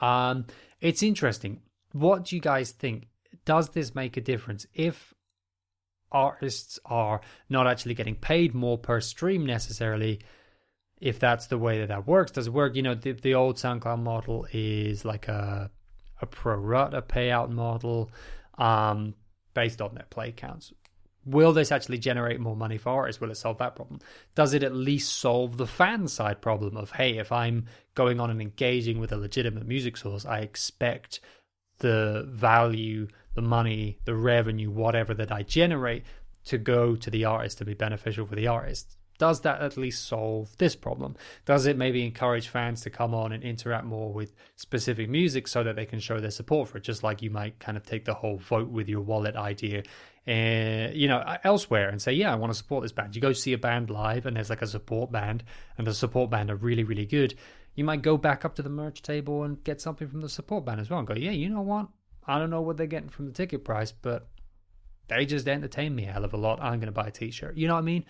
Um, 0.00 0.46
it's 0.80 1.02
interesting. 1.02 1.60
What 1.92 2.24
do 2.24 2.36
you 2.36 2.42
guys 2.42 2.70
think? 2.72 3.08
Does 3.44 3.70
this 3.70 3.94
make 3.94 4.16
a 4.16 4.20
difference 4.20 4.66
if 4.74 5.14
artists 6.12 6.78
are 6.84 7.20
not 7.48 7.66
actually 7.66 7.94
getting 7.94 8.16
paid 8.16 8.54
more 8.54 8.78
per 8.78 9.00
stream 9.00 9.46
necessarily? 9.46 10.20
If 11.00 11.18
that's 11.18 11.46
the 11.46 11.58
way 11.58 11.78
that 11.78 11.88
that 11.88 12.06
works, 12.06 12.32
does 12.32 12.48
it 12.48 12.52
work? 12.52 12.76
You 12.76 12.82
know, 12.82 12.94
the, 12.94 13.12
the 13.12 13.34
old 13.34 13.56
SoundCloud 13.56 14.02
model 14.02 14.46
is 14.52 15.04
like 15.04 15.28
a 15.28 15.70
a 16.20 16.26
pro 16.26 16.56
rata 16.56 17.02
payout 17.02 17.50
model 17.50 18.10
um, 18.58 19.14
based 19.54 19.80
on 19.80 19.94
their 19.94 20.06
play 20.10 20.32
counts. 20.32 20.72
Will 21.26 21.52
this 21.52 21.70
actually 21.70 21.98
generate 21.98 22.40
more 22.40 22.56
money 22.56 22.78
for 22.78 22.90
artists? 22.90 23.20
Will 23.20 23.30
it 23.30 23.36
solve 23.36 23.58
that 23.58 23.76
problem? 23.76 24.00
Does 24.34 24.54
it 24.54 24.62
at 24.62 24.74
least 24.74 25.18
solve 25.18 25.58
the 25.58 25.66
fan 25.66 26.08
side 26.08 26.40
problem 26.40 26.76
of, 26.76 26.92
hey, 26.92 27.18
if 27.18 27.30
I'm 27.30 27.66
going 27.94 28.20
on 28.20 28.30
and 28.30 28.40
engaging 28.40 29.00
with 29.00 29.12
a 29.12 29.18
legitimate 29.18 29.66
music 29.66 29.98
source, 29.98 30.24
I 30.24 30.38
expect 30.38 31.20
the 31.78 32.26
value, 32.28 33.08
the 33.34 33.42
money, 33.42 33.98
the 34.04 34.14
revenue, 34.14 34.70
whatever 34.70 35.12
that 35.14 35.30
I 35.30 35.42
generate 35.42 36.04
to 36.46 36.56
go 36.56 36.96
to 36.96 37.10
the 37.10 37.26
artist 37.26 37.58
to 37.58 37.64
be 37.66 37.74
beneficial 37.74 38.26
for 38.26 38.34
the 38.34 38.46
artist? 38.46 38.96
Does 39.20 39.42
that 39.42 39.60
at 39.60 39.76
least 39.76 40.08
solve 40.08 40.56
this 40.56 40.74
problem? 40.74 41.14
Does 41.44 41.66
it 41.66 41.76
maybe 41.76 42.06
encourage 42.06 42.48
fans 42.48 42.80
to 42.80 42.90
come 42.90 43.14
on 43.14 43.32
and 43.32 43.44
interact 43.44 43.84
more 43.84 44.10
with 44.10 44.34
specific 44.56 45.10
music 45.10 45.46
so 45.46 45.62
that 45.62 45.76
they 45.76 45.84
can 45.84 46.00
show 46.00 46.18
their 46.20 46.30
support 46.30 46.70
for 46.70 46.78
it? 46.78 46.84
Just 46.84 47.02
like 47.02 47.20
you 47.20 47.28
might 47.28 47.58
kind 47.58 47.76
of 47.76 47.84
take 47.84 48.06
the 48.06 48.14
whole 48.14 48.38
vote 48.38 48.70
with 48.70 48.88
your 48.88 49.02
wallet 49.02 49.36
idea, 49.36 49.82
uh, 50.26 50.90
you 50.94 51.06
know, 51.06 51.22
elsewhere 51.44 51.90
and 51.90 52.00
say, 52.00 52.14
yeah, 52.14 52.32
I 52.32 52.36
want 52.36 52.50
to 52.50 52.56
support 52.56 52.82
this 52.82 52.92
band. 52.92 53.14
You 53.14 53.20
go 53.20 53.34
see 53.34 53.52
a 53.52 53.58
band 53.58 53.90
live 53.90 54.24
and 54.24 54.38
there's 54.38 54.48
like 54.48 54.62
a 54.62 54.66
support 54.66 55.12
band, 55.12 55.44
and 55.76 55.86
the 55.86 55.92
support 55.92 56.30
band 56.30 56.50
are 56.50 56.56
really, 56.56 56.84
really 56.84 57.04
good. 57.04 57.34
You 57.74 57.84
might 57.84 58.00
go 58.00 58.16
back 58.16 58.46
up 58.46 58.54
to 58.54 58.62
the 58.62 58.70
merch 58.70 59.02
table 59.02 59.42
and 59.44 59.62
get 59.64 59.82
something 59.82 60.08
from 60.08 60.22
the 60.22 60.30
support 60.30 60.64
band 60.64 60.80
as 60.80 60.88
well 60.88 60.98
and 60.98 61.06
go, 61.06 61.14
yeah, 61.14 61.30
you 61.30 61.50
know 61.50 61.60
what? 61.60 61.88
I 62.26 62.38
don't 62.38 62.48
know 62.48 62.62
what 62.62 62.78
they're 62.78 62.86
getting 62.86 63.10
from 63.10 63.26
the 63.26 63.32
ticket 63.32 63.66
price, 63.66 63.92
but 63.92 64.28
they 65.10 65.26
just 65.26 65.46
entertain 65.46 65.94
me 65.94 66.06
a 66.06 66.12
hell 66.12 66.24
of 66.24 66.32
a 66.32 66.36
lot. 66.36 66.60
I'm 66.60 66.80
going 66.80 66.86
to 66.86 66.92
buy 66.92 67.08
a 67.08 67.10
t-shirt. 67.10 67.56
You 67.56 67.68
know 67.68 67.74
what 67.74 67.80
I 67.80 67.82
mean? 67.82 68.04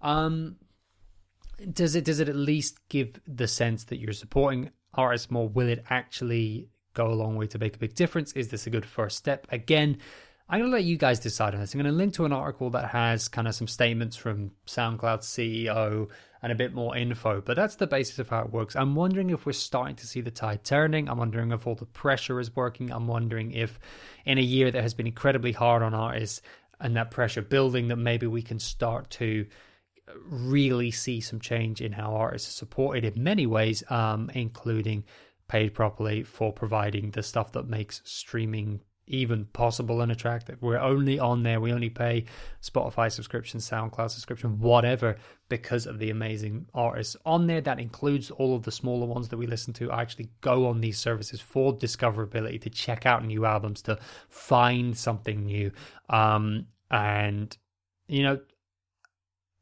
Um, 0.00 0.56
does 1.72 1.94
it 1.94 2.04
does 2.04 2.20
it 2.20 2.28
at 2.28 2.36
least 2.36 2.80
give 2.88 3.20
the 3.26 3.46
sense 3.46 3.84
that 3.84 3.98
you're 3.98 4.12
supporting 4.12 4.70
artists 4.92 5.30
more? 5.30 5.48
Will 5.48 5.68
it 5.68 5.84
actually 5.90 6.68
go 6.94 7.08
a 7.08 7.14
long 7.14 7.36
way 7.36 7.46
to 7.48 7.58
make 7.58 7.76
a 7.76 7.78
big 7.78 7.94
difference? 7.94 8.32
Is 8.32 8.48
this 8.48 8.66
a 8.66 8.70
good 8.70 8.86
first 8.86 9.16
step? 9.18 9.46
Again, 9.50 9.98
I'm 10.48 10.60
going 10.60 10.70
to 10.70 10.76
let 10.76 10.84
you 10.84 10.96
guys 10.96 11.20
decide 11.20 11.54
on 11.54 11.60
this. 11.60 11.74
I'm 11.74 11.80
going 11.80 11.92
to 11.92 11.96
link 11.96 12.14
to 12.14 12.24
an 12.24 12.32
article 12.32 12.70
that 12.70 12.90
has 12.90 13.28
kind 13.28 13.48
of 13.48 13.54
some 13.54 13.66
statements 13.66 14.16
from 14.16 14.52
SoundCloud 14.66 15.20
CEO 15.20 16.08
and 16.44 16.52
a 16.52 16.54
bit 16.54 16.74
more 16.74 16.94
info, 16.94 17.40
but 17.40 17.56
that's 17.56 17.76
the 17.76 17.86
basis 17.86 18.18
of 18.18 18.28
how 18.28 18.42
it 18.42 18.52
works. 18.52 18.76
I'm 18.76 18.94
wondering 18.94 19.30
if 19.30 19.46
we're 19.46 19.52
starting 19.52 19.96
to 19.96 20.06
see 20.06 20.20
the 20.20 20.30
tide 20.30 20.62
turning. 20.62 21.08
I'm 21.08 21.16
wondering 21.16 21.52
if 21.52 21.66
all 21.66 21.74
the 21.74 21.86
pressure 21.86 22.38
is 22.38 22.54
working. 22.54 22.92
I'm 22.92 23.06
wondering 23.06 23.52
if 23.52 23.80
in 24.26 24.36
a 24.36 24.42
year 24.42 24.70
that 24.70 24.82
has 24.82 24.92
been 24.92 25.06
incredibly 25.06 25.52
hard 25.52 25.82
on 25.82 25.94
artists 25.94 26.42
and 26.78 26.96
that 26.96 27.10
pressure 27.10 27.40
building, 27.40 27.88
that 27.88 27.96
maybe 27.96 28.26
we 28.26 28.42
can 28.42 28.58
start 28.58 29.08
to 29.12 29.46
really 30.28 30.90
see 30.90 31.22
some 31.22 31.40
change 31.40 31.80
in 31.80 31.92
how 31.92 32.14
artists 32.14 32.50
are 32.50 32.58
supported 32.58 33.06
in 33.06 33.24
many 33.24 33.46
ways, 33.46 33.82
um, 33.90 34.30
including 34.34 35.02
paid 35.48 35.72
properly 35.72 36.24
for 36.24 36.52
providing 36.52 37.12
the 37.12 37.22
stuff 37.22 37.52
that 37.52 37.66
makes 37.66 38.02
streaming 38.04 38.82
even 39.06 39.44
possible 39.46 40.00
and 40.00 40.10
attractive. 40.10 40.62
We're 40.62 40.78
only 40.78 41.18
on 41.18 41.42
there. 41.42 41.60
We 41.60 41.72
only 41.72 41.90
pay 41.90 42.24
Spotify 42.62 43.12
subscription, 43.12 43.60
SoundCloud 43.60 44.10
subscription, 44.10 44.58
whatever, 44.58 45.16
because 45.48 45.86
of 45.86 45.98
the 45.98 46.10
amazing 46.10 46.66
artists 46.72 47.16
on 47.26 47.46
there. 47.46 47.60
That 47.60 47.80
includes 47.80 48.30
all 48.30 48.56
of 48.56 48.62
the 48.62 48.72
smaller 48.72 49.06
ones 49.06 49.28
that 49.28 49.36
we 49.36 49.46
listen 49.46 49.74
to. 49.74 49.90
I 49.90 50.00
actually 50.00 50.30
go 50.40 50.66
on 50.66 50.80
these 50.80 50.98
services 50.98 51.40
for 51.40 51.76
discoverability 51.76 52.60
to 52.62 52.70
check 52.70 53.04
out 53.04 53.24
new 53.24 53.44
albums, 53.44 53.82
to 53.82 53.98
find 54.28 54.96
something 54.96 55.44
new. 55.44 55.70
Um, 56.08 56.66
and, 56.90 57.56
you 58.08 58.22
know, 58.22 58.40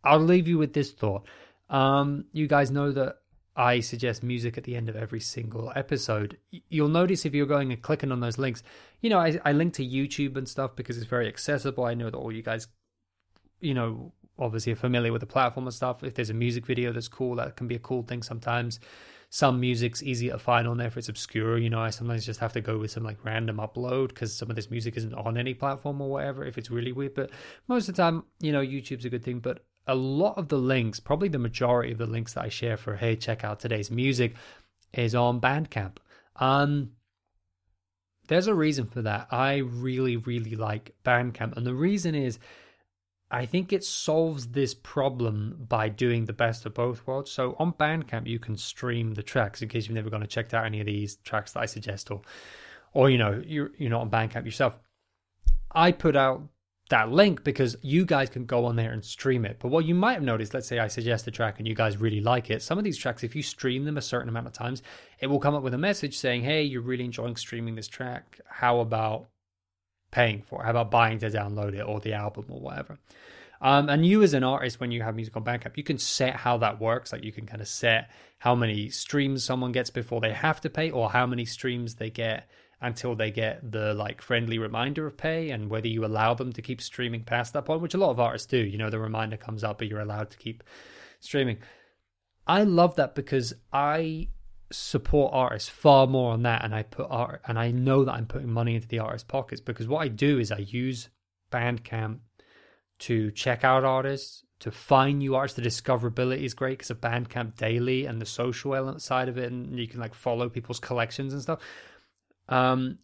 I'll 0.05 0.19
leave 0.21 0.49
you 0.49 0.59
with 0.59 0.73
this 0.73 0.93
thought. 0.93 1.27
Um, 1.69 2.27
you 2.33 2.47
guys 2.47 2.71
know 2.71 2.93
that 2.93 3.17
I 3.55 3.81
suggest 3.81 4.23
music 4.23 4.57
at 4.57 4.65
the 4.65 4.77
end 4.77 4.89
of 4.89 4.97
every 4.97 5.21
single 5.21 5.73
episode. 5.77 6.39
You'll 6.71 6.89
notice 6.89 7.27
if 7.27 7.35
you're 7.35 7.47
going 7.47 7.73
and 7.73 7.83
clicking 7.83 8.11
on 8.11 8.21
those 8.21 8.39
links, 8.39 8.63
you 9.01 9.11
know, 9.11 9.19
I, 9.19 9.39
I 9.45 9.53
link 9.53 9.75
to 9.75 9.87
YouTube 9.87 10.37
and 10.37 10.49
stuff 10.49 10.75
because 10.75 10.97
it's 10.97 11.07
very 11.07 11.29
accessible. 11.29 11.85
I 11.85 11.95
know 11.95 12.09
that 12.11 12.17
all 12.17 12.33
you 12.33 12.43
guys, 12.43 12.69
you 13.61 13.75
know, 13.75 14.13
obviously 14.39 14.73
are 14.73 14.77
familiar 14.77 15.13
with 15.13 15.21
the 15.21 15.27
platform 15.27 15.67
and 15.67 15.75
stuff. 15.75 16.03
If 16.03 16.15
there's 16.15 16.31
a 16.31 16.35
music 16.35 16.65
video 16.65 16.93
that's 16.93 17.09
cool, 17.09 17.37
that 17.37 17.57
can 17.57 17.69
be 17.69 17.75
a 17.75 17.81
cool 17.81 18.03
thing 18.03 18.23
sometimes. 18.23 18.81
Some 19.29 19.61
music's 19.61 20.03
easier 20.03 20.33
to 20.33 20.39
find 20.39 20.67
on 20.67 20.79
there 20.79 20.89
if 20.89 20.97
it's 20.97 21.09
obscure. 21.09 21.59
You 21.59 21.71
know, 21.71 21.81
I 21.81 21.91
sometimes 21.91 22.25
just 22.25 22.41
have 22.41 22.53
to 22.55 22.61
go 22.61 22.79
with 22.79 22.91
some 22.91 23.03
like 23.03 23.25
random 23.25 23.59
upload 23.59 24.09
because 24.09 24.35
some 24.35 24.51
of 24.51 24.57
this 24.57 24.71
music 24.71 24.97
isn't 24.97 25.15
on 25.15 25.37
any 25.39 25.55
platform 25.55 26.01
or 26.01 26.11
whatever 26.11 26.45
if 26.45 26.59
it's 26.59 26.71
really 26.71 26.93
weird. 26.93 27.15
But 27.15 27.31
most 27.69 27.89
of 27.89 27.95
the 27.97 28.03
time, 28.03 28.25
you 28.41 28.53
know, 28.53 28.61
YouTube's 28.61 29.05
a 29.05 29.11
good 29.11 29.25
thing. 29.25 29.41
But 29.41 29.65
a 29.87 29.95
lot 29.95 30.39
of 30.39 30.49
the 30.49 30.59
links, 30.59 31.01
probably 31.01 31.29
the 31.29 31.39
majority 31.39 31.93
of 31.93 31.99
the 31.99 32.07
links 32.07 32.35
that 32.35 32.45
I 32.45 32.49
share 32.49 32.77
for 32.77 32.97
hey, 32.97 33.17
check 33.17 33.45
out 33.45 33.61
today's 33.61 33.91
music, 33.91 34.35
is 34.93 35.15
on 35.15 35.41
Bandcamp. 35.41 35.97
Um, 36.37 36.93
there's 38.29 38.47
a 38.47 38.55
reason 38.55 38.87
for 38.87 39.03
that. 39.03 39.29
I 39.31 39.57
really, 39.57 40.17
really 40.17 40.55
like 40.55 40.95
Bandcamp, 41.05 41.57
and 41.57 41.67
the 41.67 41.75
reason 41.75 42.15
is. 42.15 42.39
I 43.35 43.47
think 43.47 43.73
it 43.73 43.83
solves 43.83 44.49
this 44.49 44.75
problem 44.75 45.65
by 45.67 45.89
doing 45.89 46.27
the 46.27 46.35
best 46.35 46.67
of 46.67 46.75
both 46.75 47.07
worlds. 47.07 47.31
So 47.31 47.57
on 47.59 47.73
Bandcamp, 47.73 48.27
you 48.27 48.39
can 48.39 48.59
stream 48.59 49.15
the 49.15 49.23
tracks 49.23 49.63
in 49.63 49.71
case 49.71 49.87
you've 49.89 49.95
never 49.95 50.11
gone 50.11 50.21
to 50.21 50.27
check 50.27 50.53
out 50.53 50.67
any 50.67 50.81
of 50.81 50.87
these 50.87 51.17
tracks 51.17 51.53
that 51.53 51.61
I 51.61 51.65
suggest, 51.65 52.11
or, 52.11 52.21
or 52.93 53.09
you 53.09 53.17
know, 53.17 53.43
you're 53.47 53.71
you're 53.79 53.89
not 53.89 54.03
on 54.03 54.11
Bandcamp 54.11 54.45
yourself. 54.45 54.79
I 55.75 55.93
put 55.93 56.15
out 56.15 56.43
that 56.93 57.11
link 57.11 57.43
because 57.43 57.75
you 57.81 58.05
guys 58.05 58.29
can 58.29 58.45
go 58.45 58.67
on 58.67 58.77
there 58.77 58.93
and 58.93 59.03
stream 59.03 59.47
it. 59.47 59.57
But 59.59 59.69
what 59.69 59.87
you 59.87 59.95
might 59.95 60.13
have 60.13 60.23
noticed, 60.23 60.53
let's 60.53 60.69
say 60.69 60.79
I 60.79 60.89
suggest 60.89 61.27
a 61.27 61.31
track 61.31 61.59
and 61.59 61.67
you 61.67 61.75
guys 61.75 61.97
really 61.97 62.21
like 62.21 62.51
it, 62.51 62.63
some 62.63 62.77
of 62.77 62.85
these 62.85 62.99
tracks, 62.99 63.25
if 63.25 63.35
you 63.35 63.43
stream 63.43 63.87
them 63.87 63.97
a 63.97 64.03
certain 64.03 64.29
amount 64.29 64.47
of 64.47 64.53
times, 64.53 64.83
it 65.19 65.29
will 65.29 65.41
come 65.41 65.55
up 65.55 65.63
with 65.63 65.73
a 65.73 65.79
message 65.79 66.19
saying, 66.19 66.43
hey, 66.43 66.63
you're 66.63 66.83
really 66.83 67.07
enjoying 67.07 67.37
streaming 67.37 67.77
this 67.77 67.89
track. 67.89 68.41
How 68.47 68.81
about 68.81 69.31
paying 70.11 70.43
for 70.43 70.61
it? 70.61 70.65
How 70.65 70.73
about 70.73 70.91
buying 70.91 71.19
to 71.21 71.31
download 71.31 71.73
it 71.73 71.81
or 71.81 71.99
the 71.99 72.13
album 72.13 72.45
or 72.51 72.61
whatever? 72.61 72.99
Um, 73.63 73.89
and 73.89 74.05
you 74.05 74.25
as 74.25 74.35
an 74.35 74.43
artist, 74.43 74.81
when 74.81 74.91
you 74.91 75.03
have 75.03 75.15
music 75.15 75.37
on 75.37 75.45
Bandcamp, 75.45 75.77
you 75.77 75.85
can 75.85 75.97
set 75.97 76.35
how 76.35 76.59
that 76.59 76.81
works. 76.81 77.13
Like 77.13 77.23
you 77.23 77.31
can 77.31 77.47
kind 77.47 77.63
of 77.63 77.69
set 77.69 78.11
how 78.39 78.57
many 78.57 78.91
streams 78.91 79.45
someone 79.45 79.71
gets 79.71 79.89
before 79.89 80.21
they 80.21 80.33
have 80.33 80.61
to 80.63 80.71
pay 80.71 80.91
or 80.91 81.11
how 81.11 81.27
many 81.27 81.45
streams 81.45 81.95
they 81.95 82.11
get 82.11 82.51
until 82.81 83.15
they 83.15 83.31
get 83.31 83.71
the 83.71 83.95
like 83.95 84.21
friendly 84.21 84.59
reminder 84.59 85.07
of 85.07 85.17
pay 85.17 85.51
and 85.51 85.71
whether 85.71 85.87
you 85.87 86.05
allow 86.05 86.35
them 86.35 86.53
to 86.53 86.61
keep 86.61 86.83
streaming 86.83 87.23
past 87.23 87.53
that 87.53 87.65
point, 87.65 87.81
which 87.81 87.95
a 87.95 87.99
lot 87.99 88.11
of 88.11 88.19
artists 88.19 88.49
do. 88.49 88.59
You 88.59 88.79
know, 88.79 88.91
the 88.91 88.99
reminder 88.99 89.37
comes 89.37 89.63
up, 89.63 89.79
but 89.79 89.87
you're 89.87 90.01
allowed 90.01 90.31
to 90.31 90.39
keep 90.39 90.65
streaming. 91.21 91.59
I 92.49 92.65
love 92.65 92.97
that 92.97 93.15
because 93.15 93.55
I 93.73 94.27
support 94.73 95.33
artists 95.33 95.69
far 95.69 96.09
more 96.09 96.33
on 96.33 96.43
that 96.43 96.65
and 96.65 96.75
I 96.75 96.83
put 96.83 97.07
art 97.09 97.43
and 97.47 97.61
I 97.61 97.71
know 97.71 98.05
that 98.05 98.13
I'm 98.13 98.27
putting 98.27 98.51
money 98.51 98.75
into 98.75 98.89
the 98.89 98.99
artist's 98.99 99.29
pockets 99.29 99.61
because 99.61 99.87
what 99.87 100.03
I 100.03 100.09
do 100.09 100.41
is 100.41 100.51
I 100.51 100.59
use 100.59 101.11
Bandcamp 101.53 102.19
to 103.03 103.31
check 103.33 103.65
out 103.65 103.85
artists, 103.85 104.45
to 104.61 104.71
find 104.71 105.19
new 105.19 105.35
artists. 105.35 105.57
The 105.57 105.63
discoverability 105.63 106.43
is 106.43 106.55
great 106.55 106.79
because 106.79 106.91
of 106.91 107.01
Bandcamp 107.01 107.57
Daily 107.57 108.07
and 108.07 108.21
the 108.21 108.27
social 108.27 108.75
element 108.75 109.03
side 109.03 109.29
of 109.29 109.37
it, 109.39 109.51
and 109.51 109.79
you 109.79 109.89
can 109.89 110.01
like 110.01 110.15
follow 110.15 110.49
people's 110.49 110.81
collections 110.81 111.33
and 111.33 111.43
stuff. 111.43 111.61
Um, 112.49 112.99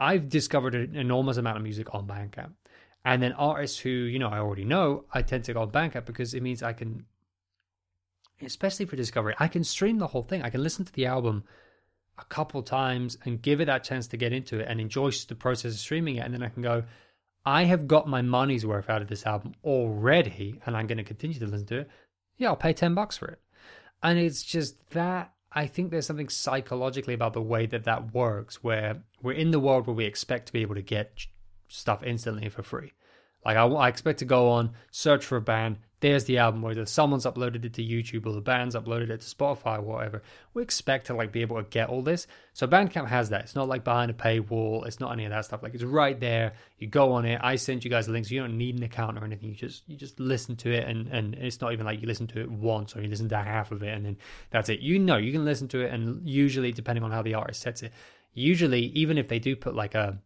I've 0.00 0.28
discovered 0.28 0.74
an 0.74 0.96
enormous 0.96 1.36
amount 1.36 1.58
of 1.58 1.62
music 1.62 1.94
on 1.94 2.06
Bandcamp. 2.06 2.52
And 3.04 3.22
then 3.22 3.32
artists 3.32 3.78
who, 3.78 3.90
you 3.90 4.18
know, 4.18 4.28
I 4.28 4.38
already 4.38 4.64
know, 4.64 5.04
I 5.12 5.22
tend 5.22 5.44
to 5.44 5.54
go 5.54 5.62
on 5.62 5.70
Bandcamp 5.70 6.06
because 6.06 6.34
it 6.34 6.42
means 6.42 6.62
I 6.62 6.72
can, 6.72 7.06
especially 8.42 8.86
for 8.86 8.96
discovery, 8.96 9.34
I 9.38 9.48
can 9.48 9.64
stream 9.64 9.98
the 9.98 10.08
whole 10.08 10.22
thing. 10.22 10.42
I 10.42 10.50
can 10.50 10.62
listen 10.62 10.84
to 10.84 10.92
the 10.92 11.06
album 11.06 11.44
a 12.18 12.24
couple 12.24 12.62
times 12.62 13.16
and 13.24 13.40
give 13.40 13.60
it 13.60 13.66
that 13.66 13.84
chance 13.84 14.06
to 14.08 14.16
get 14.16 14.32
into 14.32 14.58
it 14.58 14.66
and 14.68 14.80
enjoy 14.80 15.10
the 15.28 15.34
process 15.34 15.72
of 15.72 15.78
streaming 15.78 16.16
it. 16.16 16.24
And 16.24 16.34
then 16.34 16.42
I 16.42 16.48
can 16.48 16.62
go, 16.62 16.84
I 17.44 17.64
have 17.64 17.88
got 17.88 18.08
my 18.08 18.22
money's 18.22 18.66
worth 18.66 18.90
out 18.90 19.02
of 19.02 19.08
this 19.08 19.26
album 19.26 19.54
already 19.64 20.60
and 20.66 20.76
I'm 20.76 20.86
going 20.86 20.98
to 20.98 21.04
continue 21.04 21.38
to 21.38 21.46
listen 21.46 21.66
to 21.66 21.78
it. 21.80 21.90
Yeah, 22.36 22.48
I'll 22.48 22.56
pay 22.56 22.72
10 22.72 22.94
bucks 22.94 23.16
for 23.16 23.28
it. 23.28 23.40
And 24.02 24.18
it's 24.18 24.42
just 24.42 24.90
that 24.90 25.32
I 25.52 25.66
think 25.66 25.90
there's 25.90 26.06
something 26.06 26.28
psychologically 26.28 27.14
about 27.14 27.32
the 27.32 27.42
way 27.42 27.66
that 27.66 27.84
that 27.84 28.14
works, 28.14 28.62
where 28.62 29.02
we're 29.22 29.32
in 29.32 29.50
the 29.50 29.60
world 29.60 29.86
where 29.86 29.96
we 29.96 30.04
expect 30.04 30.46
to 30.46 30.52
be 30.52 30.62
able 30.62 30.76
to 30.76 30.82
get 30.82 31.26
stuff 31.68 32.02
instantly 32.02 32.48
for 32.48 32.62
free. 32.62 32.92
Like 33.44 33.56
I, 33.56 33.66
I 33.66 33.88
expect 33.88 34.20
to 34.20 34.24
go 34.24 34.48
on, 34.50 34.72
search 34.90 35.24
for 35.24 35.36
a 35.36 35.42
band, 35.42 35.78
there's 36.00 36.24
the 36.24 36.38
album, 36.38 36.62
whether 36.62 36.86
someone's 36.86 37.26
uploaded 37.26 37.64
it 37.64 37.74
to 37.74 37.82
YouTube 37.84 38.26
or 38.26 38.32
the 38.32 38.40
band's 38.40 38.74
uploaded 38.74 39.10
it 39.10 39.20
to 39.20 39.34
Spotify 39.34 39.78
or 39.78 39.82
whatever. 39.82 40.22
We 40.54 40.62
expect 40.62 41.06
to 41.06 41.14
like 41.14 41.30
be 41.30 41.42
able 41.42 41.56
to 41.56 41.68
get 41.68 41.90
all 41.90 42.02
this. 42.02 42.26
So 42.54 42.66
Bandcamp 42.66 43.06
has 43.08 43.28
that. 43.28 43.42
It's 43.42 43.54
not 43.54 43.68
like 43.68 43.84
behind 43.84 44.10
a 44.10 44.14
paywall. 44.14 44.86
It's 44.86 44.98
not 44.98 45.12
any 45.12 45.26
of 45.26 45.30
that 45.30 45.44
stuff. 45.44 45.62
Like 45.62 45.74
it's 45.74 45.84
right 45.84 46.18
there. 46.18 46.54
You 46.78 46.86
go 46.86 47.12
on 47.12 47.26
it. 47.26 47.38
I 47.42 47.56
send 47.56 47.84
you 47.84 47.90
guys 47.90 48.06
the 48.06 48.12
links. 48.12 48.30
You 48.30 48.40
don't 48.40 48.56
need 48.56 48.78
an 48.78 48.82
account 48.82 49.18
or 49.18 49.24
anything. 49.24 49.50
You 49.50 49.54
just 49.54 49.86
you 49.88 49.96
just 49.96 50.18
listen 50.18 50.56
to 50.56 50.72
it 50.72 50.88
and 50.88 51.06
and 51.08 51.34
it's 51.34 51.60
not 51.60 51.72
even 51.72 51.84
like 51.84 52.00
you 52.00 52.06
listen 52.06 52.26
to 52.28 52.40
it 52.40 52.50
once 52.50 52.96
or 52.96 53.02
you 53.02 53.08
listen 53.08 53.28
to 53.28 53.36
half 53.36 53.70
of 53.70 53.82
it 53.82 53.94
and 53.94 54.04
then 54.06 54.16
that's 54.50 54.70
it. 54.70 54.80
You 54.80 54.98
know 54.98 55.18
you 55.18 55.32
can 55.32 55.44
listen 55.44 55.68
to 55.68 55.80
it 55.80 55.92
and 55.92 56.26
usually 56.26 56.72
depending 56.72 57.04
on 57.04 57.10
how 57.10 57.22
the 57.22 57.34
artist 57.34 57.60
sets 57.60 57.82
it, 57.82 57.92
usually 58.32 58.86
even 58.86 59.18
if 59.18 59.28
they 59.28 59.38
do 59.38 59.54
put 59.54 59.74
like 59.74 59.94
a 59.94 60.18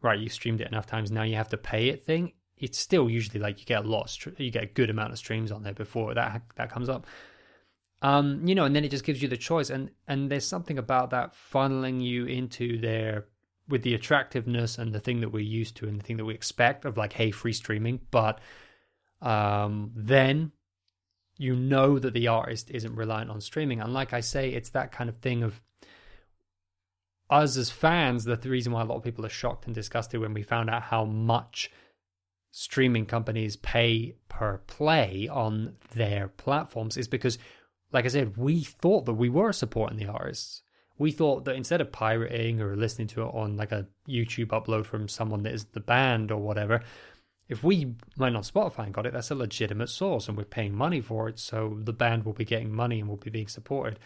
right 0.00 0.18
you 0.18 0.28
streamed 0.28 0.60
it 0.60 0.68
enough 0.68 0.86
times 0.86 1.10
now 1.10 1.22
you 1.22 1.36
have 1.36 1.48
to 1.48 1.56
pay 1.56 1.88
it 1.88 2.04
thing 2.04 2.32
it's 2.62 2.78
still 2.78 3.10
usually 3.10 3.40
like 3.40 3.58
you 3.58 3.66
get 3.66 3.84
a 3.84 3.88
lot, 3.88 4.16
you 4.38 4.50
get 4.50 4.62
a 4.62 4.66
good 4.66 4.88
amount 4.88 5.12
of 5.12 5.18
streams 5.18 5.50
on 5.50 5.64
there 5.64 5.74
before 5.74 6.14
that 6.14 6.42
that 6.54 6.70
comes 6.70 6.88
up. 6.88 7.06
Um, 8.00 8.46
you 8.46 8.54
know, 8.54 8.64
and 8.64 8.74
then 8.74 8.84
it 8.84 8.90
just 8.90 9.04
gives 9.04 9.20
you 9.20 9.28
the 9.28 9.36
choice, 9.36 9.68
and 9.68 9.90
and 10.06 10.30
there's 10.30 10.46
something 10.46 10.78
about 10.78 11.10
that 11.10 11.34
funneling 11.34 12.02
you 12.02 12.24
into 12.24 12.80
there 12.80 13.26
with 13.68 13.82
the 13.82 13.94
attractiveness 13.94 14.78
and 14.78 14.92
the 14.92 15.00
thing 15.00 15.20
that 15.20 15.30
we're 15.30 15.40
used 15.40 15.76
to 15.76 15.88
and 15.88 15.98
the 15.98 16.04
thing 16.04 16.16
that 16.16 16.24
we 16.24 16.34
expect 16.34 16.84
of 16.84 16.96
like, 16.96 17.12
hey, 17.12 17.30
free 17.30 17.52
streaming, 17.52 18.00
but 18.10 18.40
um, 19.20 19.90
then 19.94 20.52
you 21.38 21.56
know 21.56 21.98
that 21.98 22.12
the 22.12 22.28
artist 22.28 22.70
isn't 22.70 22.94
reliant 22.94 23.30
on 23.30 23.40
streaming, 23.40 23.80
and 23.80 23.92
like 23.92 24.12
I 24.12 24.20
say, 24.20 24.50
it's 24.50 24.70
that 24.70 24.92
kind 24.92 25.10
of 25.10 25.16
thing 25.18 25.42
of 25.42 25.60
us 27.28 27.56
as 27.56 27.70
fans. 27.70 28.24
The 28.24 28.36
reason 28.44 28.72
why 28.72 28.82
a 28.82 28.84
lot 28.84 28.96
of 28.96 29.04
people 29.04 29.26
are 29.26 29.30
shocked 29.30 29.66
and 29.66 29.74
disgusted 29.74 30.20
when 30.20 30.34
we 30.34 30.42
found 30.44 30.70
out 30.70 30.82
how 30.82 31.04
much 31.04 31.70
streaming 32.52 33.06
companies 33.06 33.56
pay 33.56 34.14
per 34.28 34.58
play 34.66 35.26
on 35.26 35.74
their 35.94 36.28
platforms 36.28 36.96
is 36.96 37.08
because, 37.08 37.38
like 37.92 38.04
I 38.04 38.08
said, 38.08 38.36
we 38.36 38.62
thought 38.62 39.06
that 39.06 39.14
we 39.14 39.28
were 39.28 39.52
supporting 39.52 39.98
the 39.98 40.06
artists. 40.06 40.62
We 40.98 41.10
thought 41.10 41.46
that 41.46 41.56
instead 41.56 41.80
of 41.80 41.90
pirating 41.90 42.60
or 42.60 42.76
listening 42.76 43.08
to 43.08 43.22
it 43.22 43.34
on 43.34 43.56
like 43.56 43.72
a 43.72 43.88
YouTube 44.06 44.48
upload 44.48 44.84
from 44.84 45.08
someone 45.08 45.42
that 45.42 45.54
is 45.54 45.64
the 45.64 45.80
band 45.80 46.30
or 46.30 46.40
whatever, 46.40 46.82
if 47.48 47.64
we 47.64 47.94
went 48.18 48.36
on 48.36 48.42
Spotify 48.42 48.84
and 48.84 48.94
got 48.94 49.06
it, 49.06 49.14
that's 49.14 49.30
a 49.30 49.34
legitimate 49.34 49.88
source 49.88 50.28
and 50.28 50.36
we're 50.36 50.44
paying 50.44 50.74
money 50.74 51.00
for 51.00 51.28
it, 51.28 51.38
so 51.38 51.78
the 51.82 51.92
band 51.92 52.24
will 52.24 52.34
be 52.34 52.44
getting 52.44 52.70
money 52.70 53.00
and 53.00 53.08
will 53.08 53.16
be 53.16 53.30
being 53.30 53.48
supported. 53.48 53.98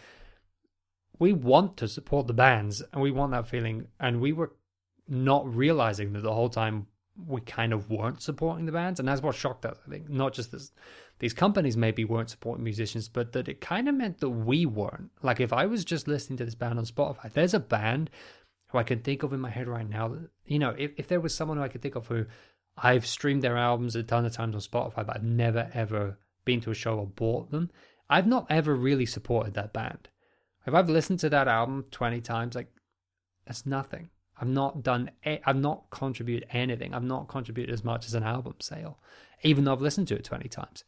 We 1.19 1.33
want 1.33 1.75
to 1.77 1.87
support 1.87 2.27
the 2.27 2.33
bands 2.33 2.81
and 2.93 3.01
we 3.01 3.11
want 3.11 3.33
that 3.33 3.47
feeling, 3.47 3.87
and 3.99 4.21
we 4.21 4.31
were 4.31 4.53
not 5.07 5.53
realizing 5.53 6.13
that 6.13 6.23
the 6.23 6.33
whole 6.33 6.49
time 6.49 6.87
we 7.25 7.41
kind 7.41 7.73
of 7.73 7.89
weren't 7.89 8.21
supporting 8.21 8.65
the 8.65 8.71
bands, 8.71 8.99
and 8.99 9.07
that's 9.07 9.21
what 9.21 9.35
shocked 9.35 9.65
us. 9.65 9.77
I 9.85 9.89
think 9.89 10.09
not 10.09 10.33
just 10.33 10.51
this, 10.51 10.71
these 11.19 11.33
companies 11.33 11.75
maybe 11.75 12.05
weren't 12.05 12.29
supporting 12.29 12.63
musicians, 12.63 13.09
but 13.09 13.31
that 13.33 13.47
it 13.47 13.61
kind 13.61 13.89
of 13.89 13.95
meant 13.95 14.19
that 14.19 14.29
we 14.29 14.65
weren't. 14.65 15.11
Like 15.21 15.39
if 15.39 15.51
I 15.51 15.65
was 15.65 15.83
just 15.83 16.07
listening 16.07 16.37
to 16.37 16.45
this 16.45 16.55
band 16.55 16.77
on 16.77 16.85
Spotify, 16.85 17.31
there's 17.31 17.53
a 17.53 17.59
band 17.59 18.09
who 18.69 18.77
I 18.77 18.83
can 18.83 18.99
think 18.99 19.23
of 19.23 19.33
in 19.33 19.39
my 19.39 19.49
head 19.49 19.67
right 19.67 19.89
now. 19.89 20.15
You 20.45 20.59
know, 20.59 20.75
if, 20.77 20.91
if 20.97 21.07
there 21.07 21.21
was 21.21 21.33
someone 21.33 21.57
who 21.57 21.63
I 21.63 21.69
could 21.69 21.81
think 21.81 21.95
of 21.95 22.07
who 22.07 22.25
I've 22.77 23.07
streamed 23.07 23.41
their 23.41 23.57
albums 23.57 23.95
a 23.95 24.03
ton 24.03 24.25
of 24.25 24.33
times 24.33 24.55
on 24.55 24.61
Spotify, 24.61 25.05
but 25.05 25.15
I've 25.15 25.23
never 25.23 25.69
ever 25.73 26.19
been 26.45 26.61
to 26.61 26.71
a 26.71 26.75
show 26.75 26.99
or 26.99 27.07
bought 27.07 27.51
them, 27.51 27.71
I've 28.09 28.27
not 28.27 28.45
ever 28.49 28.75
really 28.75 29.05
supported 29.05 29.53
that 29.55 29.73
band. 29.73 30.09
If 30.65 30.73
I've 30.73 30.89
listened 30.89 31.19
to 31.19 31.29
that 31.29 31.47
album 31.47 31.85
20 31.91 32.21
times, 32.21 32.55
like, 32.55 32.67
that's 33.45 33.65
nothing. 33.65 34.09
I've 34.39 34.47
not 34.47 34.83
done, 34.83 35.11
I've 35.25 35.57
not 35.57 35.89
contributed 35.89 36.47
anything. 36.51 36.93
I've 36.93 37.03
not 37.03 37.27
contributed 37.27 37.73
as 37.73 37.83
much 37.83 38.05
as 38.05 38.13
an 38.13 38.23
album 38.23 38.55
sale, 38.59 38.99
even 39.43 39.63
though 39.63 39.73
I've 39.73 39.81
listened 39.81 40.07
to 40.09 40.15
it 40.15 40.23
20 40.23 40.47
times. 40.49 40.83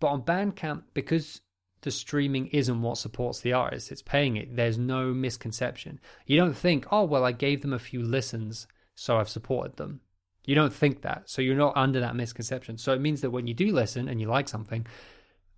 But 0.00 0.08
on 0.08 0.22
Bandcamp, 0.22 0.82
because 0.94 1.40
the 1.82 1.90
streaming 1.90 2.48
isn't 2.48 2.82
what 2.82 2.98
supports 2.98 3.40
the 3.40 3.52
artist, 3.52 3.92
it's 3.92 4.02
paying 4.02 4.36
it, 4.36 4.56
there's 4.56 4.78
no 4.78 5.14
misconception. 5.14 6.00
You 6.26 6.36
don't 6.36 6.56
think, 6.56 6.86
oh, 6.90 7.04
well, 7.04 7.24
I 7.24 7.32
gave 7.32 7.62
them 7.62 7.72
a 7.72 7.78
few 7.78 8.02
listens, 8.02 8.66
so 8.94 9.18
I've 9.18 9.28
supported 9.28 9.76
them. 9.76 10.00
You 10.44 10.54
don't 10.54 10.72
think 10.72 11.02
that. 11.02 11.30
So 11.30 11.42
you're 11.42 11.54
not 11.54 11.76
under 11.76 12.00
that 12.00 12.16
misconception. 12.16 12.78
So 12.78 12.92
it 12.92 13.00
means 13.00 13.20
that 13.20 13.30
when 13.30 13.46
you 13.46 13.54
do 13.54 13.72
listen 13.72 14.08
and 14.08 14.20
you 14.20 14.26
like 14.26 14.48
something, 14.48 14.86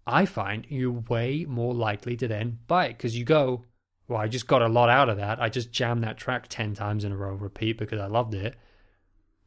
I 0.06 0.26
find 0.26 0.66
you're 0.68 0.90
way 1.08 1.46
more 1.48 1.72
likely 1.72 2.16
to 2.16 2.28
then 2.28 2.58
buy 2.66 2.86
it 2.86 2.98
because 2.98 3.16
you 3.16 3.24
go, 3.24 3.64
well, 4.08 4.20
I 4.20 4.28
just 4.28 4.46
got 4.46 4.62
a 4.62 4.68
lot 4.68 4.88
out 4.88 5.08
of 5.08 5.16
that. 5.18 5.40
I 5.40 5.48
just 5.48 5.72
jammed 5.72 6.02
that 6.04 6.18
track 6.18 6.46
10 6.48 6.74
times 6.74 7.04
in 7.04 7.12
a 7.12 7.16
row, 7.16 7.34
repeat 7.34 7.78
because 7.78 8.00
I 8.00 8.06
loved 8.06 8.34
it. 8.34 8.56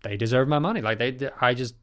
They 0.04 0.18
deserve 0.18 0.48
my 0.48 0.60
money. 0.60 0.82
Like 0.82 0.98
they, 0.98 1.30
I 1.42 1.54
just, 1.54 1.76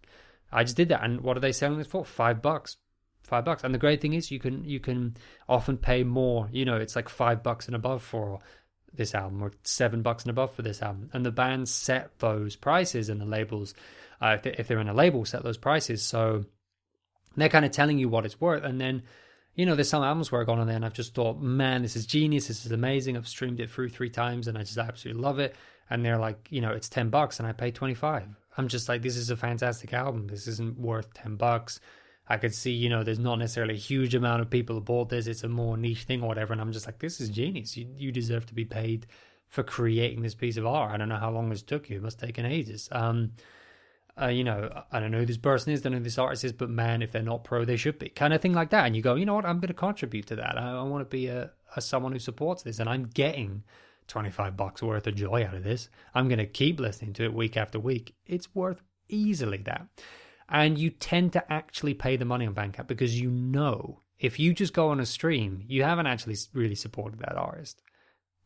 I 0.50 0.64
just 0.64 0.76
did 0.76 0.88
that. 0.88 1.04
And 1.04 1.20
what 1.20 1.36
are 1.36 1.40
they 1.40 1.52
selling 1.52 1.78
this 1.78 1.86
for? 1.86 2.04
Five 2.04 2.40
bucks, 2.40 2.76
five 3.22 3.44
bucks. 3.44 3.64
And 3.64 3.74
the 3.74 3.78
great 3.78 4.00
thing 4.00 4.14
is 4.14 4.30
you 4.30 4.40
can, 4.40 4.64
you 4.64 4.80
can 4.80 5.16
often 5.48 5.76
pay 5.76 6.02
more. 6.02 6.48
You 6.52 6.64
know, 6.64 6.76
it's 6.76 6.96
like 6.96 7.08
five 7.08 7.42
bucks 7.42 7.66
and 7.66 7.76
above 7.76 8.02
for 8.02 8.40
this 8.94 9.14
album 9.14 9.42
or 9.42 9.52
seven 9.64 10.02
bucks 10.02 10.24
and 10.24 10.30
above 10.30 10.54
for 10.54 10.62
this 10.62 10.82
album. 10.82 11.10
And 11.12 11.24
the 11.24 11.30
band 11.30 11.68
set 11.68 12.18
those 12.18 12.56
prices 12.56 13.08
and 13.08 13.20
the 13.20 13.26
labels, 13.26 13.74
uh, 14.20 14.38
if 14.44 14.68
they're 14.68 14.80
in 14.80 14.88
a 14.88 14.94
label, 14.94 15.24
set 15.24 15.42
those 15.42 15.58
prices. 15.58 16.02
So 16.02 16.44
they're 17.36 17.48
kind 17.48 17.64
of 17.64 17.70
telling 17.70 17.98
you 17.98 18.08
what 18.08 18.26
it's 18.26 18.40
worth. 18.40 18.64
And 18.64 18.80
then, 18.80 19.02
you 19.54 19.66
know, 19.66 19.74
there's 19.74 19.88
some 19.88 20.02
albums 20.02 20.32
where 20.32 20.40
I've 20.40 20.46
gone 20.46 20.60
on 20.60 20.66
there 20.66 20.76
and 20.76 20.84
I've 20.84 20.94
just 20.94 21.14
thought, 21.14 21.40
man, 21.40 21.82
this 21.82 21.96
is 21.96 22.06
genius. 22.06 22.48
This 22.48 22.64
is 22.64 22.72
amazing. 22.72 23.16
I've 23.16 23.28
streamed 23.28 23.60
it 23.60 23.70
through 23.70 23.90
three 23.90 24.08
times 24.10 24.48
and 24.48 24.56
I 24.56 24.62
just 24.62 24.78
absolutely 24.78 25.22
love 25.22 25.38
it. 25.38 25.54
And 25.90 26.04
they're 26.04 26.18
like, 26.18 26.48
you 26.50 26.60
know, 26.60 26.70
it's 26.70 26.88
10 26.88 27.10
bucks 27.10 27.38
and 27.38 27.46
I 27.46 27.52
pay 27.52 27.70
25. 27.70 28.28
I'm 28.56 28.68
just 28.68 28.88
like, 28.88 29.02
this 29.02 29.16
is 29.16 29.30
a 29.30 29.36
fantastic 29.36 29.92
album. 29.92 30.26
This 30.28 30.46
isn't 30.46 30.78
worth 30.78 31.12
10 31.14 31.36
bucks. 31.36 31.80
I 32.28 32.38
could 32.38 32.54
see, 32.54 32.70
you 32.70 32.88
know, 32.88 33.02
there's 33.02 33.18
not 33.18 33.38
necessarily 33.38 33.74
a 33.74 33.78
huge 33.78 34.14
amount 34.14 34.40
of 34.40 34.48
people 34.48 34.76
who 34.76 34.80
bought 34.80 35.10
this. 35.10 35.26
It's 35.26 35.44
a 35.44 35.48
more 35.48 35.76
niche 35.76 36.04
thing 36.04 36.22
or 36.22 36.28
whatever. 36.28 36.52
And 36.52 36.62
I'm 36.62 36.72
just 36.72 36.86
like, 36.86 36.98
this 36.98 37.20
is 37.20 37.28
genius. 37.28 37.76
You, 37.76 37.88
you 37.94 38.12
deserve 38.12 38.46
to 38.46 38.54
be 38.54 38.64
paid 38.64 39.06
for 39.48 39.62
creating 39.62 40.22
this 40.22 40.34
piece 40.34 40.56
of 40.56 40.66
art. 40.66 40.92
I 40.92 40.96
don't 40.96 41.10
know 41.10 41.16
how 41.16 41.30
long 41.30 41.50
this 41.50 41.62
took 41.62 41.90
you. 41.90 41.96
It 41.96 42.02
must 42.02 42.20
have 42.20 42.28
taken 42.28 42.46
ages. 42.46 42.88
Um, 42.90 43.32
uh, 44.20 44.26
you 44.26 44.44
know, 44.44 44.84
I 44.92 45.00
don't 45.00 45.10
know 45.10 45.20
who 45.20 45.26
this 45.26 45.38
person 45.38 45.72
is, 45.72 45.80
don't 45.80 45.92
know 45.92 45.98
who 45.98 46.04
this 46.04 46.18
artist 46.18 46.44
is, 46.44 46.52
but 46.52 46.68
man, 46.68 47.02
if 47.02 47.12
they're 47.12 47.22
not 47.22 47.44
pro, 47.44 47.64
they 47.64 47.76
should 47.76 47.98
be, 47.98 48.10
kind 48.10 48.34
of 48.34 48.40
thing 48.40 48.52
like 48.52 48.70
that. 48.70 48.86
And 48.86 48.94
you 48.94 49.02
go, 49.02 49.14
you 49.14 49.24
know 49.24 49.34
what, 49.34 49.46
I'm 49.46 49.58
going 49.58 49.68
to 49.68 49.74
contribute 49.74 50.26
to 50.28 50.36
that. 50.36 50.58
I, 50.58 50.72
I 50.72 50.82
want 50.82 51.02
to 51.02 51.10
be 51.10 51.28
a, 51.28 51.50
a 51.74 51.80
someone 51.80 52.12
who 52.12 52.18
supports 52.18 52.62
this, 52.62 52.78
and 52.78 52.88
I'm 52.88 53.04
getting 53.04 53.64
25 54.08 54.56
bucks 54.56 54.82
worth 54.82 55.06
of 55.06 55.14
joy 55.14 55.44
out 55.44 55.54
of 55.54 55.64
this. 55.64 55.88
I'm 56.14 56.28
going 56.28 56.38
to 56.38 56.46
keep 56.46 56.78
listening 56.78 57.14
to 57.14 57.24
it 57.24 57.32
week 57.32 57.56
after 57.56 57.78
week. 57.78 58.14
It's 58.26 58.54
worth 58.54 58.82
easily 59.08 59.58
that. 59.58 59.86
And 60.48 60.78
you 60.78 60.90
tend 60.90 61.32
to 61.32 61.52
actually 61.52 61.94
pay 61.94 62.16
the 62.16 62.26
money 62.26 62.46
on 62.46 62.54
Bandcamp 62.54 62.86
because 62.86 63.18
you 63.18 63.30
know 63.30 64.00
if 64.18 64.38
you 64.38 64.52
just 64.52 64.74
go 64.74 64.88
on 64.88 65.00
a 65.00 65.06
stream, 65.06 65.64
you 65.66 65.82
haven't 65.82 66.06
actually 66.06 66.36
really 66.52 66.74
supported 66.74 67.20
that 67.20 67.36
artist. 67.36 67.82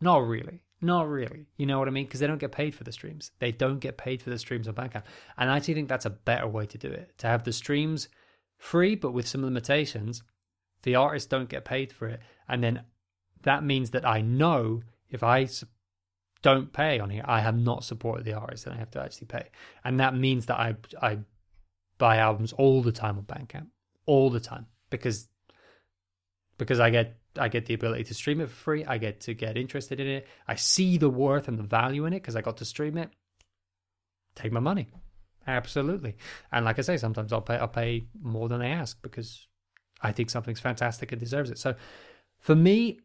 Not 0.00 0.26
really. 0.26 0.62
Not 0.80 1.08
really. 1.08 1.46
You 1.56 1.66
know 1.66 1.78
what 1.78 1.88
I 1.88 1.90
mean? 1.90 2.04
Because 2.04 2.20
they 2.20 2.26
don't 2.26 2.38
get 2.38 2.52
paid 2.52 2.74
for 2.74 2.84
the 2.84 2.92
streams. 2.92 3.30
They 3.38 3.50
don't 3.50 3.80
get 3.80 3.96
paid 3.96 4.22
for 4.22 4.30
the 4.30 4.38
streams 4.38 4.68
on 4.68 4.74
Bandcamp. 4.74 5.04
And 5.38 5.50
I 5.50 5.56
actually 5.56 5.74
think 5.74 5.88
that's 5.88 6.04
a 6.04 6.10
better 6.10 6.46
way 6.46 6.66
to 6.66 6.78
do 6.78 6.88
it. 6.88 7.16
To 7.18 7.26
have 7.26 7.44
the 7.44 7.52
streams 7.52 8.08
free, 8.58 8.94
but 8.94 9.12
with 9.12 9.26
some 9.26 9.42
limitations. 9.42 10.22
The 10.82 10.94
artists 10.94 11.28
don't 11.28 11.48
get 11.48 11.64
paid 11.64 11.92
for 11.92 12.06
it. 12.06 12.20
And 12.48 12.62
then 12.62 12.82
that 13.42 13.64
means 13.64 13.90
that 13.90 14.06
I 14.06 14.20
know 14.20 14.82
if 15.08 15.22
I 15.22 15.48
don't 16.42 16.72
pay 16.72 17.00
on 17.00 17.10
here, 17.10 17.24
I 17.24 17.40
have 17.40 17.56
not 17.56 17.84
supported 17.84 18.24
the 18.24 18.34
artist 18.34 18.66
and 18.66 18.74
I 18.74 18.78
have 18.78 18.90
to 18.92 19.02
actually 19.02 19.28
pay. 19.28 19.48
And 19.84 19.98
that 19.98 20.14
means 20.14 20.46
that 20.46 20.58
I, 20.58 20.76
I 21.00 21.18
buy 21.98 22.18
albums 22.18 22.52
all 22.52 22.82
the 22.82 22.92
time 22.92 23.16
on 23.18 23.24
Bandcamp. 23.24 23.68
All 24.04 24.30
the 24.30 24.40
time. 24.40 24.66
Because 24.90 25.28
because 26.58 26.80
I 26.80 26.90
get 26.90 27.18
I 27.38 27.48
get 27.48 27.66
the 27.66 27.74
ability 27.74 28.04
to 28.04 28.14
stream 28.14 28.40
it 28.40 28.48
for 28.48 28.54
free. 28.54 28.84
I 28.84 28.98
get 28.98 29.20
to 29.22 29.34
get 29.34 29.56
interested 29.56 30.00
in 30.00 30.06
it. 30.06 30.26
I 30.46 30.54
see 30.54 30.98
the 30.98 31.10
worth 31.10 31.48
and 31.48 31.58
the 31.58 31.62
value 31.62 32.04
in 32.04 32.12
it 32.12 32.22
because 32.22 32.36
I 32.36 32.40
got 32.40 32.56
to 32.58 32.64
stream 32.64 32.96
it. 32.98 33.10
Take 34.34 34.52
my 34.52 34.60
money, 34.60 34.88
absolutely. 35.46 36.16
And 36.52 36.64
like 36.64 36.78
I 36.78 36.82
say, 36.82 36.96
sometimes 36.96 37.32
I'll 37.32 37.40
pay 37.40 37.56
I'll 37.56 37.68
pay 37.68 38.06
more 38.20 38.48
than 38.48 38.60
they 38.60 38.70
ask 38.70 39.00
because 39.02 39.46
I 40.02 40.12
think 40.12 40.30
something's 40.30 40.60
fantastic 40.60 41.12
and 41.12 41.20
deserves 41.20 41.50
it. 41.50 41.58
So 41.58 41.74
for 42.38 42.54
me, 42.54 43.00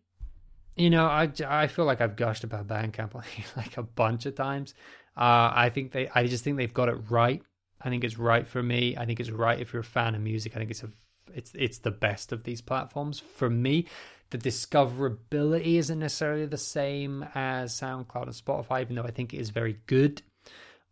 you 0.76 0.90
know, 0.90 1.06
I, 1.06 1.32
I 1.48 1.68
feel 1.68 1.86
like 1.86 2.02
I've 2.02 2.16
gushed 2.16 2.44
about 2.44 2.68
Bandcamp 2.68 3.14
like 3.58 3.78
a 3.78 3.84
bunch 3.84 4.26
of 4.26 4.36
times. 4.36 4.74
Uh, 5.16 5.52
I 5.54 5.70
think 5.74 5.92
they 5.92 6.10
I 6.10 6.28
just 6.28 6.44
think 6.44 6.58
they've 6.58 6.74
got 6.74 6.90
it 6.90 6.98
right. 7.10 7.42
I 7.82 7.90
think 7.90 8.04
it's 8.04 8.18
right 8.18 8.48
for 8.48 8.62
me. 8.62 8.96
I 8.98 9.06
think 9.06 9.20
it's 9.20 9.30
right 9.30 9.60
if 9.60 9.74
you're 9.74 9.82
a 9.82 9.86
fan 9.86 10.16
of 10.16 10.22
music. 10.22 10.56
I 10.56 10.60
think 10.60 10.72
it's 10.72 10.84
a 10.84 10.90
it's 11.34 11.52
it's 11.56 11.80
the 11.80 11.92
best 11.92 12.32
of 12.32 12.44
these 12.44 12.62
platforms 12.62 13.20
for 13.20 13.50
me. 13.50 13.88
The 14.32 14.38
discoverability 14.38 15.76
isn't 15.76 16.00
necessarily 16.00 16.46
the 16.46 16.58
same 16.58 17.26
as 17.36 17.74
SoundCloud 17.80 18.24
and 18.24 18.34
Spotify, 18.34 18.82
even 18.82 18.96
though 18.96 19.04
I 19.04 19.12
think 19.12 19.34
it 19.34 19.40
is 19.40 19.50
very 19.50 19.80
good. 19.86 20.22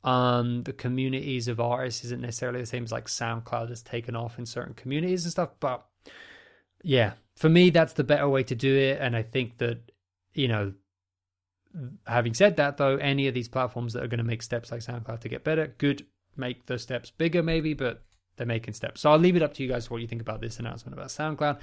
Um, 0.03 0.63
the 0.63 0.73
communities 0.73 1.47
of 1.47 1.59
artists 1.59 2.05
isn't 2.05 2.21
necessarily 2.21 2.59
the 2.59 2.65
same 2.65 2.83
as 2.83 2.91
like 2.91 3.07
SoundCloud 3.07 3.69
has 3.69 3.81
taken 3.81 4.15
off 4.15 4.37
in 4.39 4.45
certain 4.45 4.73
communities 4.73 5.23
and 5.25 5.31
stuff. 5.31 5.49
But 5.59 5.85
yeah, 6.83 7.13
for 7.35 7.49
me, 7.49 7.69
that's 7.69 7.93
the 7.93 8.03
better 8.03 8.27
way 8.27 8.43
to 8.43 8.55
do 8.55 8.75
it. 8.75 8.99
And 9.01 9.15
I 9.15 9.23
think 9.23 9.57
that, 9.57 9.91
you 10.33 10.47
know, 10.47 10.73
having 12.07 12.33
said 12.33 12.57
that, 12.57 12.77
though, 12.77 12.97
any 12.97 13.27
of 13.27 13.33
these 13.33 13.47
platforms 13.47 13.93
that 13.93 14.03
are 14.03 14.07
going 14.07 14.19
to 14.19 14.23
make 14.23 14.41
steps 14.41 14.71
like 14.71 14.81
SoundCloud 14.81 15.21
to 15.21 15.29
get 15.29 15.43
better, 15.43 15.73
good, 15.77 16.05
make 16.35 16.65
those 16.65 16.81
steps 16.81 17.11
bigger 17.11 17.43
maybe, 17.43 17.73
but 17.73 18.03
they're 18.35 18.47
making 18.47 18.73
steps. 18.73 19.01
So 19.01 19.11
I'll 19.11 19.17
leave 19.17 19.35
it 19.35 19.43
up 19.43 19.53
to 19.55 19.63
you 19.63 19.69
guys 19.69 19.89
what 19.89 20.01
you 20.01 20.07
think 20.07 20.21
about 20.21 20.41
this 20.41 20.59
announcement 20.59 20.93
about 20.97 21.09
SoundCloud 21.09 21.59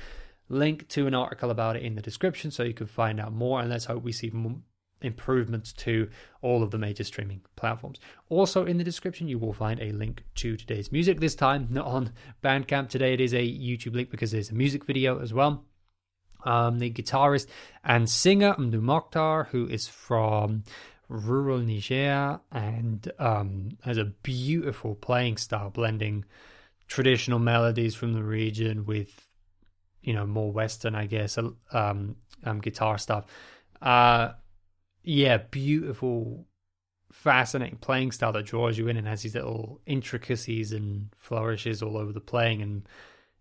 link 0.48 0.88
to 0.88 1.06
an 1.06 1.14
article 1.14 1.50
about 1.50 1.76
it 1.76 1.82
in 1.82 1.94
the 1.94 2.02
description 2.02 2.50
so 2.50 2.62
you 2.62 2.74
can 2.74 2.86
find 2.86 3.20
out 3.20 3.32
more. 3.32 3.60
And 3.60 3.70
let's 3.70 3.86
hope 3.86 4.02
we 4.02 4.12
see 4.12 4.30
improvements 5.02 5.72
to 5.72 6.08
all 6.42 6.62
of 6.62 6.70
the 6.70 6.78
major 6.78 7.04
streaming 7.04 7.40
platforms. 7.56 7.98
Also, 8.28 8.64
in 8.64 8.78
the 8.78 8.84
description, 8.84 9.28
you 9.28 9.38
will 9.38 9.52
find 9.52 9.80
a 9.80 9.92
link 9.92 10.24
to 10.36 10.56
today's 10.56 10.90
music. 10.92 11.20
This 11.20 11.34
time, 11.34 11.68
not 11.70 11.86
on 11.86 12.12
Bandcamp. 12.42 12.88
Today, 12.88 13.14
it 13.14 13.20
is 13.20 13.34
a 13.34 13.38
YouTube 13.38 13.94
link 13.94 14.10
because 14.10 14.30
there's 14.30 14.50
a 14.50 14.54
music 14.54 14.84
video 14.84 15.20
as 15.20 15.34
well. 15.34 15.64
Um, 16.44 16.78
the 16.78 16.90
guitarist 16.90 17.48
and 17.84 18.08
singer 18.08 18.54
Mdou 18.54 18.80
Moctar, 18.80 19.48
who 19.48 19.66
is 19.66 19.88
from 19.88 20.62
rural 21.08 21.58
Niger 21.58 22.40
and 22.52 23.10
um, 23.18 23.70
has 23.82 23.98
a 23.98 24.04
beautiful 24.04 24.94
playing 24.94 25.38
style, 25.38 25.70
blending 25.70 26.24
traditional 26.86 27.38
melodies 27.38 27.94
from 27.94 28.12
the 28.12 28.22
region 28.22 28.86
with 28.86 29.25
you 30.06 30.14
know 30.14 30.24
more 30.24 30.50
Western, 30.50 30.94
I 30.94 31.04
guess, 31.06 31.36
um, 31.36 32.16
um 32.44 32.60
guitar 32.60 32.96
stuff. 32.96 33.26
Uh, 33.82 34.30
yeah, 35.02 35.36
beautiful, 35.36 36.46
fascinating 37.12 37.78
playing 37.78 38.12
style 38.12 38.32
that 38.32 38.46
draws 38.46 38.78
you 38.78 38.88
in 38.88 38.96
and 38.96 39.06
has 39.06 39.22
these 39.22 39.34
little 39.34 39.80
intricacies 39.84 40.72
and 40.72 41.08
flourishes 41.16 41.82
all 41.82 41.98
over 41.98 42.12
the 42.12 42.20
playing 42.20 42.62
and 42.62 42.88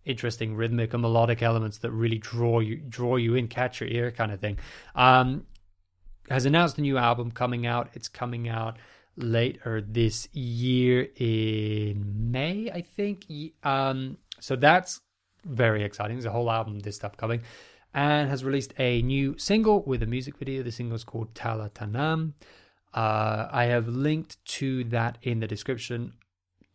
interesting 0.05 0.55
rhythmic 0.55 0.93
and 0.93 1.01
melodic 1.01 1.41
elements 1.41 1.79
that 1.79 1.91
really 1.91 2.17
draw 2.17 2.59
you 2.59 2.77
draw 2.77 3.15
you 3.15 3.35
in, 3.35 3.47
catch 3.47 3.79
your 3.79 3.89
ear, 3.89 4.11
kind 4.11 4.31
of 4.31 4.39
thing. 4.39 4.57
Um, 4.95 5.45
has 6.29 6.45
announced 6.45 6.79
a 6.79 6.81
new 6.81 6.97
album 6.97 7.29
coming 7.29 7.67
out. 7.67 7.91
It's 7.93 8.07
coming 8.07 8.49
out 8.49 8.77
later 9.15 9.81
this 9.81 10.27
year 10.33 11.07
in 11.15 12.31
May, 12.31 12.71
I 12.73 12.81
think. 12.81 13.25
Um, 13.63 14.17
so 14.39 14.55
that's 14.55 14.99
very 15.45 15.83
exciting. 15.83 16.17
There's 16.17 16.25
a 16.25 16.31
whole 16.31 16.51
album, 16.51 16.79
this 16.79 16.95
stuff 16.95 17.15
coming, 17.17 17.41
and 17.93 18.29
has 18.29 18.43
released 18.43 18.73
a 18.77 19.01
new 19.01 19.37
single 19.37 19.83
with 19.83 20.03
a 20.03 20.05
music 20.05 20.37
video. 20.37 20.63
The 20.63 20.71
single 20.71 20.95
is 20.95 21.03
called 21.03 21.33
Tala 21.33 21.69
Tannam. 21.69 22.33
Uh, 22.93 23.47
I 23.51 23.65
have 23.65 23.87
linked 23.87 24.43
to 24.45 24.83
that 24.85 25.17
in 25.21 25.39
the 25.39 25.47
description. 25.47 26.13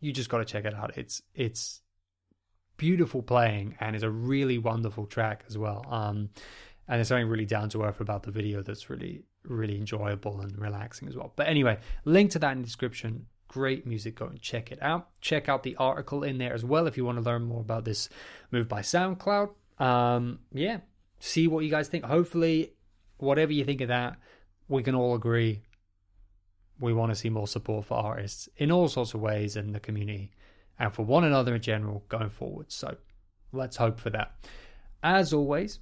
You 0.00 0.12
just 0.12 0.28
got 0.28 0.38
to 0.38 0.44
check 0.44 0.64
it 0.64 0.74
out. 0.74 0.96
It's 0.96 1.22
it's 1.34 1.80
beautiful 2.76 3.22
playing 3.22 3.76
and 3.78 3.94
it's 3.94 4.04
a 4.04 4.10
really 4.10 4.56
wonderful 4.56 5.04
track 5.04 5.44
as 5.48 5.58
well. 5.58 5.84
Um, 5.90 6.30
and 6.88 6.98
there's 6.98 7.08
something 7.08 7.28
really 7.28 7.44
down 7.44 7.68
to 7.70 7.84
earth 7.84 8.00
about 8.00 8.22
the 8.22 8.30
video 8.30 8.62
that's 8.62 8.88
really 8.88 9.24
really 9.44 9.76
enjoyable 9.76 10.40
and 10.40 10.58
relaxing 10.58 11.08
as 11.08 11.16
well. 11.16 11.32
But 11.36 11.48
anyway, 11.48 11.78
link 12.04 12.30
to 12.32 12.38
that 12.40 12.52
in 12.52 12.58
the 12.58 12.66
description. 12.66 13.26
Great 13.50 13.84
music. 13.84 14.14
Go 14.14 14.26
and 14.26 14.40
check 14.40 14.70
it 14.70 14.80
out. 14.80 15.08
Check 15.20 15.48
out 15.48 15.64
the 15.64 15.74
article 15.74 16.22
in 16.22 16.38
there 16.38 16.54
as 16.54 16.64
well 16.64 16.86
if 16.86 16.96
you 16.96 17.04
want 17.04 17.18
to 17.18 17.24
learn 17.24 17.42
more 17.42 17.60
about 17.60 17.84
this 17.84 18.08
move 18.52 18.68
by 18.68 18.80
SoundCloud. 18.80 19.50
Um, 19.80 20.38
yeah, 20.52 20.78
see 21.18 21.48
what 21.48 21.64
you 21.64 21.70
guys 21.70 21.88
think. 21.88 22.04
Hopefully, 22.04 22.74
whatever 23.18 23.52
you 23.52 23.64
think 23.64 23.80
of 23.80 23.88
that, 23.88 24.18
we 24.68 24.84
can 24.84 24.94
all 24.94 25.16
agree 25.16 25.62
we 26.78 26.92
want 26.92 27.10
to 27.10 27.16
see 27.16 27.28
more 27.28 27.46
support 27.46 27.84
for 27.84 27.94
artists 27.94 28.48
in 28.56 28.72
all 28.72 28.88
sorts 28.88 29.14
of 29.14 29.20
ways 29.20 29.56
in 29.56 29.72
the 29.72 29.80
community 29.80 30.30
and 30.78 30.92
for 30.92 31.04
one 31.04 31.24
another 31.24 31.54
in 31.54 31.60
general 31.60 32.04
going 32.08 32.30
forward. 32.30 32.72
So 32.72 32.96
let's 33.52 33.76
hope 33.76 34.00
for 34.00 34.10
that. 34.10 34.32
As 35.02 35.32
always, 35.32 35.80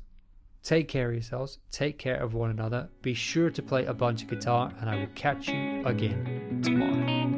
take 0.62 0.88
care 0.88 1.09
of 1.09 1.14
yourselves, 1.14 1.59
take 1.70 1.98
care 1.98 2.16
of 2.16 2.35
one 2.35 2.50
another. 2.50 2.88
Be 3.02 3.14
sure 3.14 3.50
to 3.50 3.62
play 3.62 3.85
a 3.85 3.94
bunch 3.94 4.22
of 4.22 4.28
guitar, 4.28 4.72
and 4.81 4.90
I 4.90 4.96
will 4.96 5.09
catch 5.14 5.48
you 5.48 5.87
again 5.87 6.61
tomorrow. 6.62 7.38